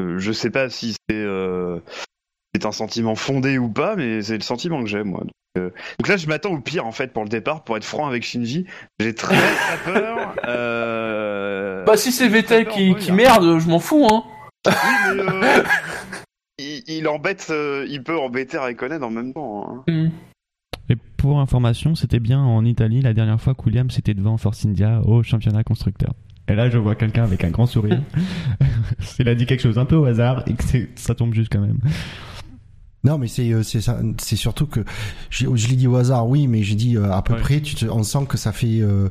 [0.00, 1.78] euh, je sais pas si c'est euh,
[2.54, 5.24] c'est un sentiment fondé ou pas, mais c'est le sentiment que j'ai moi.
[5.56, 7.84] Donc, euh, donc là, je m'attends au pire en fait pour le départ, pour être
[7.84, 8.66] franc avec Shinji.
[9.00, 10.34] J'ai très très peur.
[10.46, 11.84] Euh...
[11.84, 14.24] Bah, si c'est Vettel qui, oui, merde, je m'en fous, hein.
[14.66, 14.72] oui,
[15.16, 15.62] mais, euh,
[16.58, 19.84] il, il embête, euh, il peut embêter Raikkonen en même temps.
[19.88, 19.92] hein.
[19.92, 20.10] Hmm.
[20.88, 24.64] Et pour information, c'était bien en Italie la dernière fois que Williams était devant Force
[24.64, 26.12] India au championnat constructeur.
[26.48, 28.00] Et là, je vois quelqu'un avec un grand sourire.
[29.18, 30.62] Il a dit quelque chose un peu au hasard et que
[30.94, 31.78] ça tombe juste quand même.
[33.06, 34.80] Non, mais c'est euh, c'est surtout que
[35.30, 37.40] je, je l'ai dit au hasard, oui, mais j'ai dit euh, à peu Ouais.
[37.40, 37.60] près.
[37.60, 39.08] Tu te, on sent que ça fait, euh,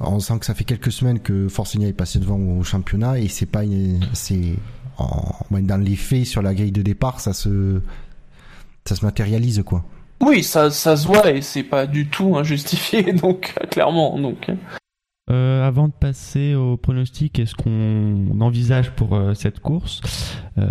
[0.00, 3.18] on sent que ça fait quelques semaines que Force India est passé devant au championnat
[3.20, 4.54] et c'est pas, une- c'est
[5.50, 7.80] dans les faits sur la grille de départ, ça se,
[8.84, 9.84] ça se matérialise quoi.
[10.20, 14.50] Oui, ça, ça se voit et c'est pas du tout injustifié, donc, clairement, donc.
[15.30, 20.00] Euh, avant de passer au pronostic, est-ce qu'on envisage pour euh, cette course?
[20.58, 20.66] Euh,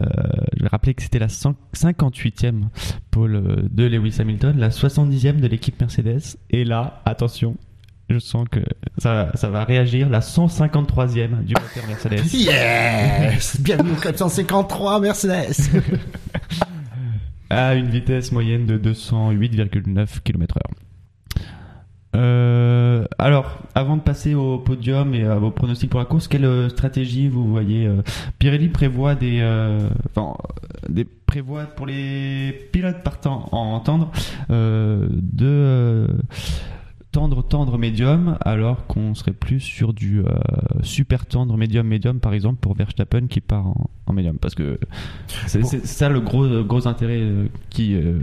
[0.57, 2.63] Je vais rappeler que c'était la 100 58e
[3.09, 6.37] pole de Lewis Hamilton, la 70e de l'équipe Mercedes.
[6.49, 7.55] Et là, attention,
[8.09, 8.59] je sens que
[8.97, 12.23] ça, ça va réagir, la 153e du moteur Mercedes.
[12.33, 15.69] Yes Bienvenue au 453 Mercedes.
[17.49, 20.88] à une vitesse moyenne de 208,9 km/h.
[22.15, 26.45] Euh, alors, avant de passer au podium et à vos pronostics pour la course, quelle
[26.45, 28.01] euh, stratégie vous voyez euh,
[28.39, 30.35] Pirelli prévoit des, euh, enfin,
[30.87, 34.11] des prévoit pour les pilotes partant en tendre
[34.49, 36.07] euh, de
[37.11, 40.25] tendre tendre médium, alors qu'on serait plus sur du euh,
[40.81, 44.79] super tendre médium médium, par exemple pour Verstappen qui part en, en médium, parce que
[45.45, 45.67] c'est Bon.
[45.83, 47.21] ça le gros gros intérêt
[47.69, 48.19] qui euh,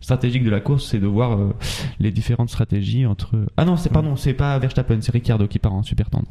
[0.00, 1.54] stratégique de la course, c'est de voir euh,
[2.00, 3.36] les différentes stratégies entre.
[3.56, 6.26] Ah non, c'est pardon, c'est pas Verstappen, c'est Ricciardo qui part en super tendre.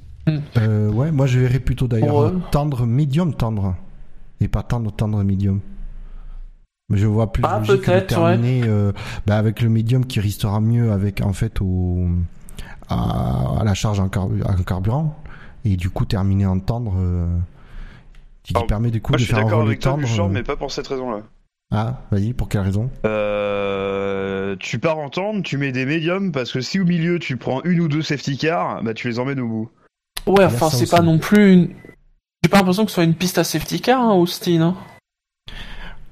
[0.58, 2.32] Euh, ouais, moi je verrais plutôt d'ailleurs Ouais.
[2.52, 3.76] tendre médium tendre
[4.40, 5.60] et pas tendre tendre médium.
[6.90, 8.92] Mais Je vois plus Ah, logique de peut-être, terminer euh,
[9.26, 12.08] bah, avec le médium qui restera mieux avec en fait au
[12.90, 15.18] à, à la charge en, carbu- en carburant
[15.66, 17.26] et du coup terminer en tendre euh,
[18.44, 19.94] qui Alors, permet du coup Moi, de je suis faire un d'accord volet avec toi,
[19.94, 20.04] tendre.
[20.04, 20.30] Bouchard, euh.
[20.30, 21.22] mais pas pour cette raison-là.
[21.76, 22.90] Ah, vas-y, pour quelle raison?
[23.06, 27.36] Euh, tu pars en tendre, tu mets des médiums parce que si au milieu tu
[27.38, 29.72] prends une ou deux safety cars, bah tu les emmènes au bout.
[30.28, 31.70] Ouais, y a enfin, c'est pas non plus une.
[32.44, 34.62] J'ai pas l'impression que ce soit une piste à safety car, hein, Austin.
[34.62, 34.76] hein.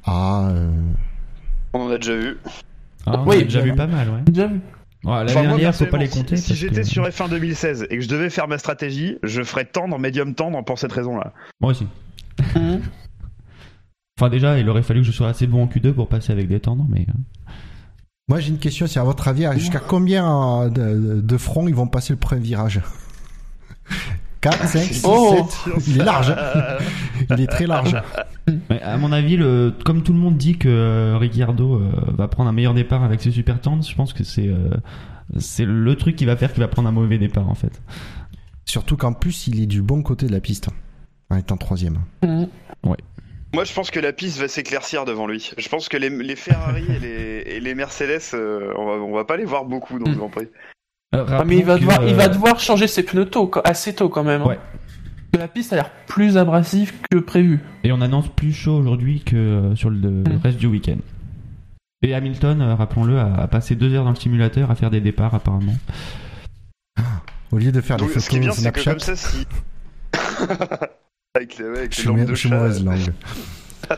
[0.05, 0.72] Ah, euh,
[1.74, 2.38] On en a déjà vu.
[3.05, 4.22] Ah, on Oui, a déjà vu pas mal, ouais.
[4.26, 4.62] Déjà vu.
[5.03, 6.38] Ouais, la Enfin, moi, dernière, faut pas les compter.
[6.38, 9.66] Si, j'étais que- sur F1 2016 et que je devais faire ma stratégie, je ferais
[9.66, 11.34] tendre, médium tendre pour cette raison-là.
[11.59, 11.88] Moi aussi.
[14.22, 16.47] Enfin, déjà, il aurait fallu que je sois assez bon en Q2 pour passer avec
[16.47, 17.07] des tendres, mais.
[17.09, 17.51] euh,
[18.28, 18.86] Moi, j'ai une question.
[18.86, 22.41] C'est à votre avis, jusqu'à combien euh, de, de fronts ils vont passer le premier
[22.41, 22.82] virage?
[24.41, 25.47] 4, 5, 6, Oh.
[25.65, 26.32] 7 Il est large.
[26.32, 26.78] hein.
[27.32, 27.95] Il est très large.
[28.69, 29.74] mais à mon avis, le...
[29.86, 31.82] comme tout le monde dit que euh, Ricciardo
[32.17, 34.49] va prendre un meilleur départ avec ses super tendres, je pense que c'est
[35.38, 37.82] c'est le truc qui va faire qu'il va prendre un mauvais départ en fait.
[38.65, 40.69] Surtout qu'en plus, il est du bon côté de la piste.
[41.30, 41.99] En étant troisième.
[42.24, 42.47] Mhm.
[43.54, 45.52] Moi, je pense que la piste va s'éclaircir devant lui.
[45.58, 49.14] Je pense que les, les Ferrari et les, et les Mercedes, euh, on, va, on
[49.14, 50.16] va pas les voir beaucoup dans le.
[50.16, 50.47] Grand Prix.
[51.14, 53.26] Euh, Ah, mais il va, rappelons devoir, que, il va euh, devoir changer ses pneus
[53.26, 54.41] tôt, assez tôt quand même.
[54.43, 54.45] hein.
[54.47, 54.60] Ouais.
[55.34, 57.60] Que la piste a l'air plus abrasive que prévu.
[57.84, 60.39] Et on annonce plus chaud aujourd'hui que sur le, le Mm.
[60.43, 60.97] reste du week-end.
[62.02, 65.76] Et Hamilton, rappelons-le, a, passé deux heures dans le simulateur à faire des départs apparemment.
[67.52, 69.16] Au lieu de faire Donc, des ce qui est bien, photos c'est que comme ça,
[69.16, 69.45] si.
[71.34, 73.13] avec les, avec je suis, de je mauvaise langue.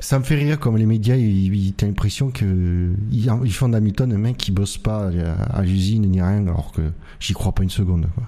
[0.00, 3.68] ça me fait rire comme les médias, ils, ils- t'as l'impression que ils, ils font
[3.68, 6.82] d'Hamilton un mec qui bosse pas à, à l'usine ni rien, alors que
[7.20, 8.06] j'y crois pas une seconde.
[8.14, 8.24] Quoi.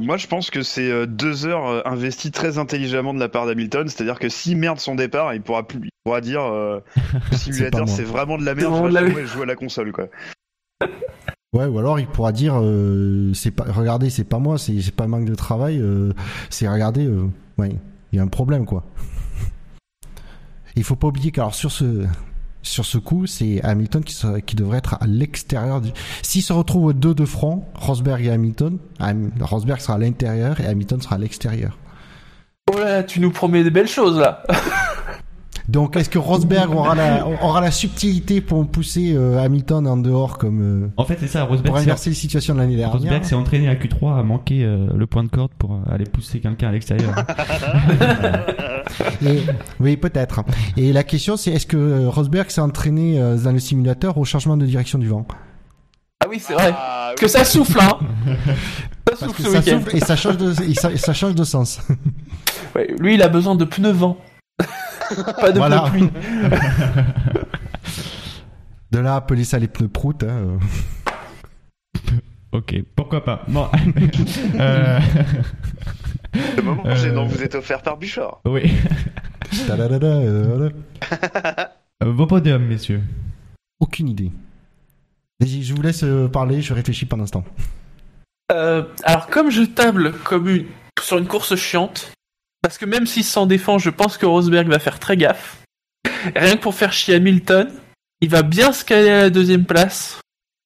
[0.00, 3.46] Moi, je pense que c'est euh, deux heures euh, investies très intelligemment de la part
[3.46, 3.88] d'Hamilton.
[3.88, 6.80] C'est-à-dire que s'il merde son départ, il pourra plus, il pourra dire euh,
[7.32, 8.74] le simulateur, c'est vraiment de la merde.
[8.84, 10.06] Je de la jouer- à la console, quoi.
[11.52, 14.94] Ouais, ou alors il pourra dire, euh, c'est pas, regardez, c'est pas moi, c'est c'est
[14.94, 16.12] pas un manque de travail, euh,
[16.50, 17.70] c'est regardez, euh, ouais,
[18.12, 18.84] il y a un problème quoi.
[20.76, 22.06] Il faut pas oublier qu'alors sur ce
[22.62, 25.80] sur ce coup, c'est Hamilton qui, qui devrait être à l'extérieur.
[25.80, 25.90] Du...
[26.22, 30.66] S'il se retrouve deux de front, Rosberg et Hamilton, Ham- Rosberg sera à l'intérieur et
[30.66, 31.78] Hamilton sera à l'extérieur.
[32.74, 34.42] Oh là, tu nous promets des belles choses là.
[35.68, 40.38] Donc, est-ce que Rosberg aura la, aura la subtilité pour pousser euh, Hamilton en dehors
[40.38, 42.92] comme euh, En fait, c'est ça, Rosberg, pour s'est- inverser les situations de l'année dernière
[42.92, 46.38] Rosberg s'est entraîné à Q3 à manquer euh, le point de corde pour aller pousser
[46.38, 47.12] quelqu'un à l'extérieur.
[49.24, 49.42] Et-
[49.80, 50.42] oui, peut-être.
[50.76, 54.24] Et la question, c'est est-ce que euh, Rosberg s'est entraîné euh, dans le simulateur au
[54.24, 55.26] changement de direction du vent
[56.22, 56.72] Ah oui, c'est vrai.
[56.76, 57.98] Ah, Que ça souffle, hein.
[59.18, 59.78] Ça ce week-end.
[59.80, 61.80] souffle et ça change de, et ça, et ça change de sens.
[62.74, 64.16] Ouais, lui, il a besoin de pneus vent.
[65.40, 65.82] Pas de Voilà.
[65.90, 66.08] pluie.
[68.92, 70.22] De là, à appeler ça les pneus prout.
[70.22, 70.58] Hein,
[72.52, 73.42] ok, pourquoi pas.
[73.48, 73.66] Bon.
[74.58, 75.00] Euh,
[76.56, 78.40] Le moment Euh, gênant vous est offert par Bouchard.
[78.44, 78.72] oui.
[79.66, 80.70] Tadadada, euh,
[82.02, 83.02] Euh, Vos podiums, messieurs.
[83.80, 84.30] Aucune idée.
[85.40, 87.44] Vas-y, je vous laisse euh, parler, je réfléchis pendant temps.
[88.52, 90.66] Euh, alors, comme je table comme une,
[91.00, 92.12] sur une course chiante,
[92.66, 95.62] parce que même s'il s'en défend, je pense que Rosberg va faire très gaffe.
[96.34, 97.70] Rien que pour faire chier Hamilton,
[98.20, 100.20] il va bien se caler à la deuxième place.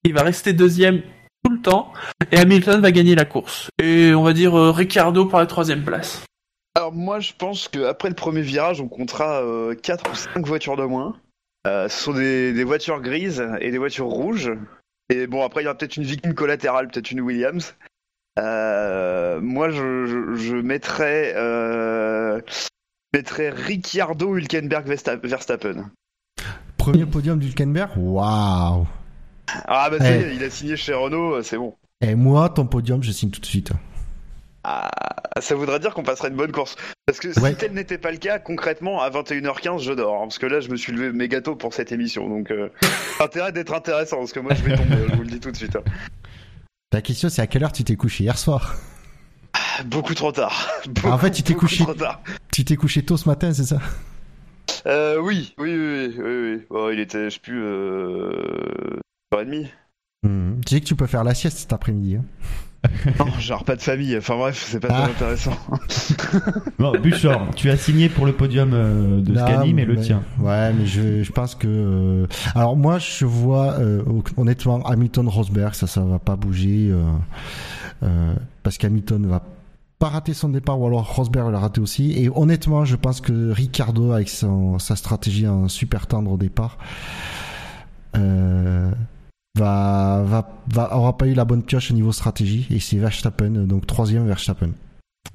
[0.05, 1.03] Il va rester deuxième
[1.45, 1.93] tout le temps.
[2.33, 3.69] Et Hamilton va gagner la course.
[3.83, 6.25] Et on va dire euh, Ricciardo par la troisième place.
[6.75, 9.45] Alors moi je pense qu'après le premier virage on comptera
[9.83, 11.19] 4 ou 5 voitures de moins.
[11.67, 14.53] Euh, ce sont des, des voitures grises et des voitures rouges.
[15.11, 17.75] Et bon après il y aura peut-être une victime collatérale, peut-être une Williams.
[18.41, 22.41] Euh, moi je, je, je mettrais, euh,
[23.13, 25.91] mettrais Ricciardo, Hülkenberg, Versta- Verstappen.
[26.79, 27.91] Premier podium d'Hülkenberg?
[27.97, 28.87] Waouh
[29.67, 30.35] Ah bah ça y Eh.
[30.37, 31.77] il a signé chez Renault, euh, c'est bon.
[32.01, 33.73] Et moi, ton podium, je signe tout de suite.
[34.65, 34.91] Ah,
[35.41, 36.77] ça voudrait dire qu'on passerait une bonne course.
[37.07, 37.55] Parce que si Ouais.
[37.55, 40.15] tel n'était pas le cas, concrètement, à 21h15, je dors.
[40.17, 42.27] hein, parce que là, je me suis levé méga tôt pour cette émission.
[42.29, 42.69] Donc, euh,
[43.21, 45.57] intérêt d'être intéressant, parce que moi, je vais tomber, je vous le dis tout de
[45.57, 45.77] suite.
[45.77, 45.83] hein.
[46.93, 48.75] La question, c'est à quelle heure tu t'es couché hier soir?
[49.87, 50.69] Beaucoup trop tard.
[51.05, 51.85] Ah, en fait, tu t'es couché-.
[52.53, 53.79] Tu t'es couché tôt ce matin, c'est ça?
[54.87, 56.63] Euh, oui, oui, oui, oui, oui, oui.
[56.69, 58.99] Bon, il était, je sais plus, euh...
[59.33, 59.69] 1h30.
[60.25, 60.61] Mhm.
[60.67, 62.17] Tu sais que tu peux faire la sieste cet après-midi.
[62.17, 62.25] hein.
[63.19, 64.17] Non, genre pas de famille.
[64.17, 65.03] Enfin bref, c'est pas Ah.
[65.03, 65.53] très intéressant.
[66.79, 70.23] Bon, Bouchard, tu as signé pour le podium euh, de Non, Scani, mais le tien.
[70.39, 71.67] Ouais, mais je, je pense que.
[71.69, 74.03] euh, Alors moi, je vois euh,
[74.39, 77.05] honnêtement Hamilton Rosberg, ça, ça va pas bouger euh,
[78.03, 79.43] euh, parce qu'Hamilton va
[79.99, 82.13] pas rater son départ ou alors Rosberg va le rater aussi.
[82.13, 86.79] Et honnêtement, je pense que Ricardo avec son, sa stratégie en super tendre au départ.
[88.17, 88.91] Euh,
[89.57, 93.51] va, va, va, aura pas eu la bonne pioche au niveau stratégie et c'est Verstappen,
[93.51, 94.71] donc troisième Verstappen.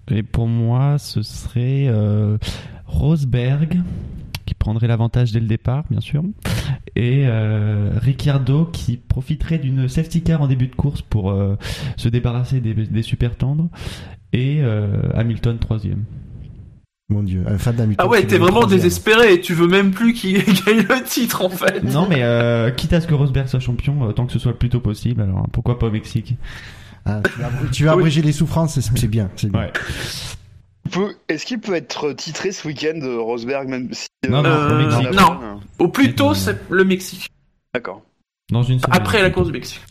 [0.10, 2.38] Et pour moi, ce serait euh,
[2.86, 3.82] Rosberg,
[4.46, 6.24] qui prendrait l'avantage dès le départ, bien sûr,
[6.96, 11.58] et euh, Ricciardo, qui profiterait d'une safety car en début de course pour euh,
[11.98, 13.70] se débarrasser des, des super tendres,
[14.34, 14.62] et
[15.14, 16.04] Hamilton troisième.
[17.10, 18.04] Mon dieu, un fan d'Hamilton.
[18.04, 19.40] Ah ouais, t'es vraiment désespéré.
[19.40, 21.84] Tu veux même plus qu'il gagne le titre en fait.
[21.84, 24.52] Non, mais euh, quitte à ce que Rosberg soit champion, euh, tant que ce soit
[24.54, 26.36] le plus tôt possible, alors pourquoi pas au Mexique?
[27.06, 27.22] Ah,
[27.72, 29.30] tu vas, abréger les souffrances, c'est bien.
[29.54, 29.72] Ouais.
[31.30, 34.08] Est-ce qu'il peut être titré ce week-end, euh, Rosberg, même si.
[34.28, 35.20] Non, non, Euh, au Mexique.
[35.20, 35.60] non.
[35.78, 37.30] Au plus tôt, Euh, c'est le Mexique.
[37.74, 38.02] D'accord.
[38.52, 38.96] Dans une semaine.
[38.98, 39.82] Après la course du Mexique.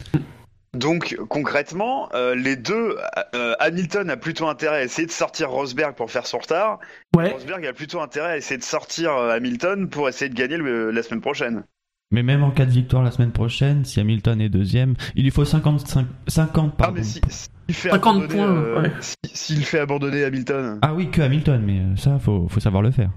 [0.74, 2.96] Donc concrètement, euh, les deux,
[3.34, 6.78] euh, Hamilton a plutôt intérêt à essayer de sortir Rosberg pour faire son retard.
[7.16, 7.30] Ouais.
[7.30, 10.90] Rosberg a plutôt intérêt à essayer de sortir euh, Hamilton pour essayer de gagner le-
[10.90, 11.62] la semaine prochaine.
[12.10, 15.30] Mais même en cas de victoire la semaine prochaine, si Hamilton est deuxième, il lui
[15.30, 18.90] faut 55, 50 Ah mais si, s'il fait 50 abandonner, points, euh, ouais.
[19.00, 20.78] si- s'il fait abandonner Hamilton.
[20.82, 23.10] Ah oui, que Hamilton, mais ça, faut, faut savoir le faire.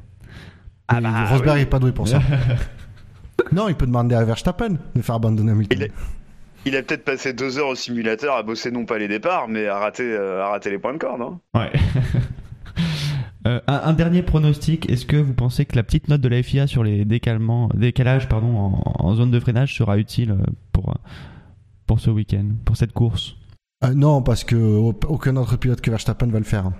[0.87, 1.61] Ah bah, Rosberg oui.
[1.63, 2.19] est pas doué pour ça.
[3.51, 5.87] non, il peut demander à Verstappen de faire abandonner Hamilton.
[6.65, 9.67] Il a peut-être passé deux heures au simulateur à bosser non pas les départs, mais
[9.67, 11.21] à rater, euh, à rater les points de corde.
[11.21, 11.39] hein.
[11.53, 11.71] Ouais.
[13.45, 16.43] Euh, un, un dernier pronostic, est-ce que vous pensez que la petite note de la
[16.43, 20.43] FIA sur les décalements, décalages pardon, en, en zone de freinage sera utile euh,
[20.73, 20.93] pour,
[21.85, 23.37] pour ce week-end, pour cette course?
[23.85, 26.71] Euh, non, parce que au- aucun autre pilote que Verstappen va le faire.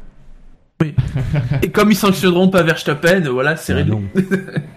[1.63, 3.97] Et comme ils sanctionneront pas Verstappen, voilà, c'est Ah, réglé.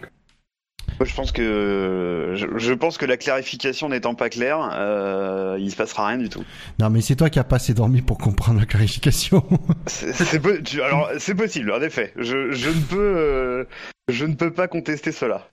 [1.01, 5.71] Moi, je pense que je, je pense que la clarification n'étant pas claire, euh, il
[5.71, 6.45] se passera rien du tout.
[6.79, 9.43] Non, mais c'est toi qui as pas assez dormi pour comprendre la clarification.
[9.87, 12.13] C'est c'est po- tu- alors c'est possible en effet.
[12.17, 13.65] Je, je ne peux euh,
[14.09, 15.49] je ne peux pas contester cela.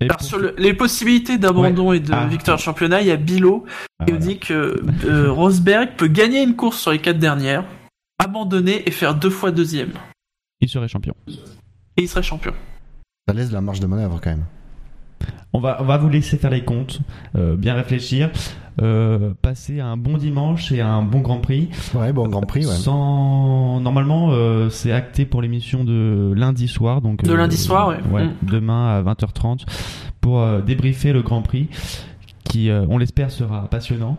[0.00, 2.26] Et Alors, pour- sur le- les possibilités d'abandon et de Ah.
[2.26, 3.66] victoire de championnat, il y a Bilo
[3.98, 4.24] Ah, qui voilà.
[4.24, 7.64] nous dit que euh, Rosberg peut gagner une course sur les quatre dernières,
[8.18, 9.92] abandonner et faire deux fois deuxième.
[10.62, 11.14] Il serait champion.
[11.28, 12.54] Et il serait champion.
[13.28, 14.44] Ça laisse de la marge de manœuvre quand même.
[15.52, 17.00] On va, on va vous laisser faire les comptes,
[17.36, 18.30] euh, bien réfléchir,
[18.82, 21.70] euh, passer un bon dimanche et un bon Grand Prix.
[21.94, 22.74] Ouais, bon Grand Prix, ouais.
[22.74, 23.80] Sans...
[23.80, 27.00] Normalement, euh, c'est acté pour l'émission de lundi soir.
[27.00, 28.24] Donc, De lundi soir, ouais.
[28.26, 28.32] Mm.
[28.42, 29.60] Demain à 20h30
[30.20, 31.68] pour euh, débriefer le Grand Prix
[32.44, 34.16] qui, euh, on l'espère, sera passionnant.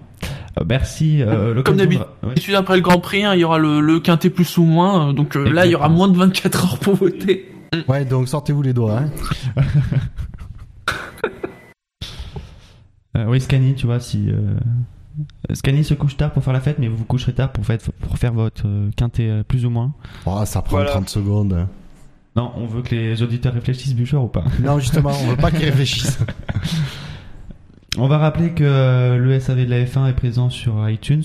[0.60, 1.22] Euh, merci.
[1.22, 2.06] euh, Comme de- d'habitude.
[2.24, 2.56] Ouais.
[2.56, 5.36] Après le Grand Prix, hein, il y aura le, le quintet plus ou moins, donc
[5.36, 7.52] euh, là il y aura moins de 24 heures pour voter.
[7.88, 9.00] Ouais, donc sortez-vous les doigts.
[9.58, 9.62] Hein.
[13.18, 14.30] Euh, oui, Scani, tu vois, si.
[14.30, 14.56] Euh...
[15.54, 17.80] Scani se couche tard pour faire la fête, mais vous vous coucherez tard pour, faire-
[18.02, 19.94] pour faire votre euh, quintet euh, plus ou moins.
[20.28, 20.92] Oh, ça prend Voilà.
[20.92, 21.68] 30 secondes.
[22.36, 24.44] Non, on veut que les auditeurs réfléchissent, Bouchard, ou pas?
[24.62, 26.20] Non, justement, on veut pas qu'ils réfléchissent.
[27.98, 31.24] On va rappeler que le SAV de la F1 est présent sur iTunes,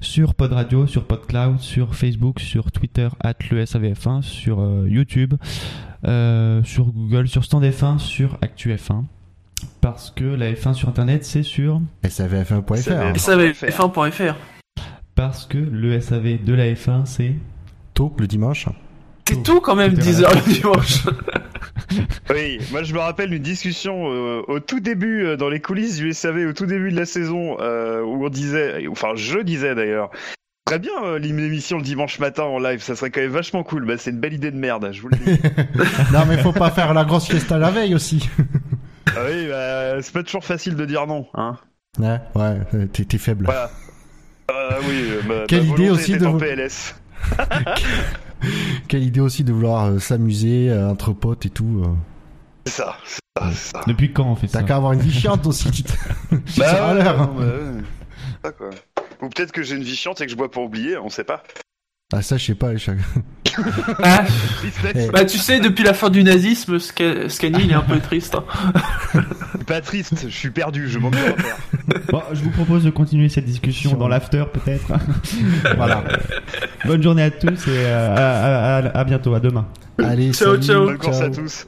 [0.00, 5.34] sur Pod Radio, sur PodCloud, sur Facebook, sur Twitter, at le SAVF1, sur euh, YouTube,
[6.06, 9.04] euh, sur Google, sur Stand F1, sur Actu F1.
[9.80, 11.82] Parce que la F1 sur Internet, c'est sur...
[12.02, 12.74] SAVF1.fr.
[12.74, 13.14] SAVF1.
[13.14, 14.34] Et ça va F1.fr.
[15.14, 17.34] Parce que le SAV de la F1, c'est...
[17.94, 18.66] Tôt, le dimanche.
[19.28, 21.06] C'est tout quand même, Tout est 10 heures le dimanche.
[22.30, 25.96] Oui, moi je me rappelle une discussion euh, au tout début euh, dans les coulisses
[25.96, 29.74] du SAV au tout début de la saison euh, où on disait, enfin je disais
[29.74, 30.10] d'ailleurs.
[30.64, 33.86] Très bien, l'émission le dimanche matin en live, ça serait quand même vachement cool.
[33.86, 35.40] Bah, c'est une belle idée de merde, je vous le dis.
[36.12, 38.28] non, mais faut pas faire la grosse fiesta la veille aussi.
[39.14, 41.28] ah oui, bah, c'est pas toujours facile de dire non.
[41.34, 41.56] Hein.
[42.00, 43.44] Ouais, ouais, t'es faible.
[43.44, 43.70] Voilà.
[44.88, 46.96] Oui, ma- Quelle idée aussi de en PLS.
[48.88, 51.82] Quelle idée aussi de vouloir euh, s'amuser euh, entre potes et tout.
[51.84, 51.88] euh.
[52.66, 53.80] C'est ça, c'est ça, c'est ça.
[53.86, 55.70] Depuis quand on fait ça T'as qu'à avoir une vie chiante aussi.
[55.70, 55.82] tu
[56.58, 57.82] bah, ouais.
[59.22, 61.24] Ou peut-être que j'ai une vie chiante et que je bois pour oublier, on sait
[61.24, 61.42] pas.
[62.12, 62.76] Ah, ça, je sais pas.
[62.76, 62.90] je-
[64.02, 64.24] Ah,
[65.12, 68.34] bah tu sais, depuis la fin du nazisme, Sca- Scani il est un peu triste.
[68.36, 68.44] hein.
[69.66, 71.56] Pas triste, je suis perdu, je de repères.
[72.10, 74.92] Bon, je vous propose de continuer cette discussion dans l'after, peut-être.
[75.76, 76.04] voilà.
[76.84, 79.66] Bonne journée à tous et euh, à, à- à- à bientôt, à demain.
[80.02, 80.84] Allez, Ciao, salut, ciao.
[80.86, 81.66] Bonne course à tous.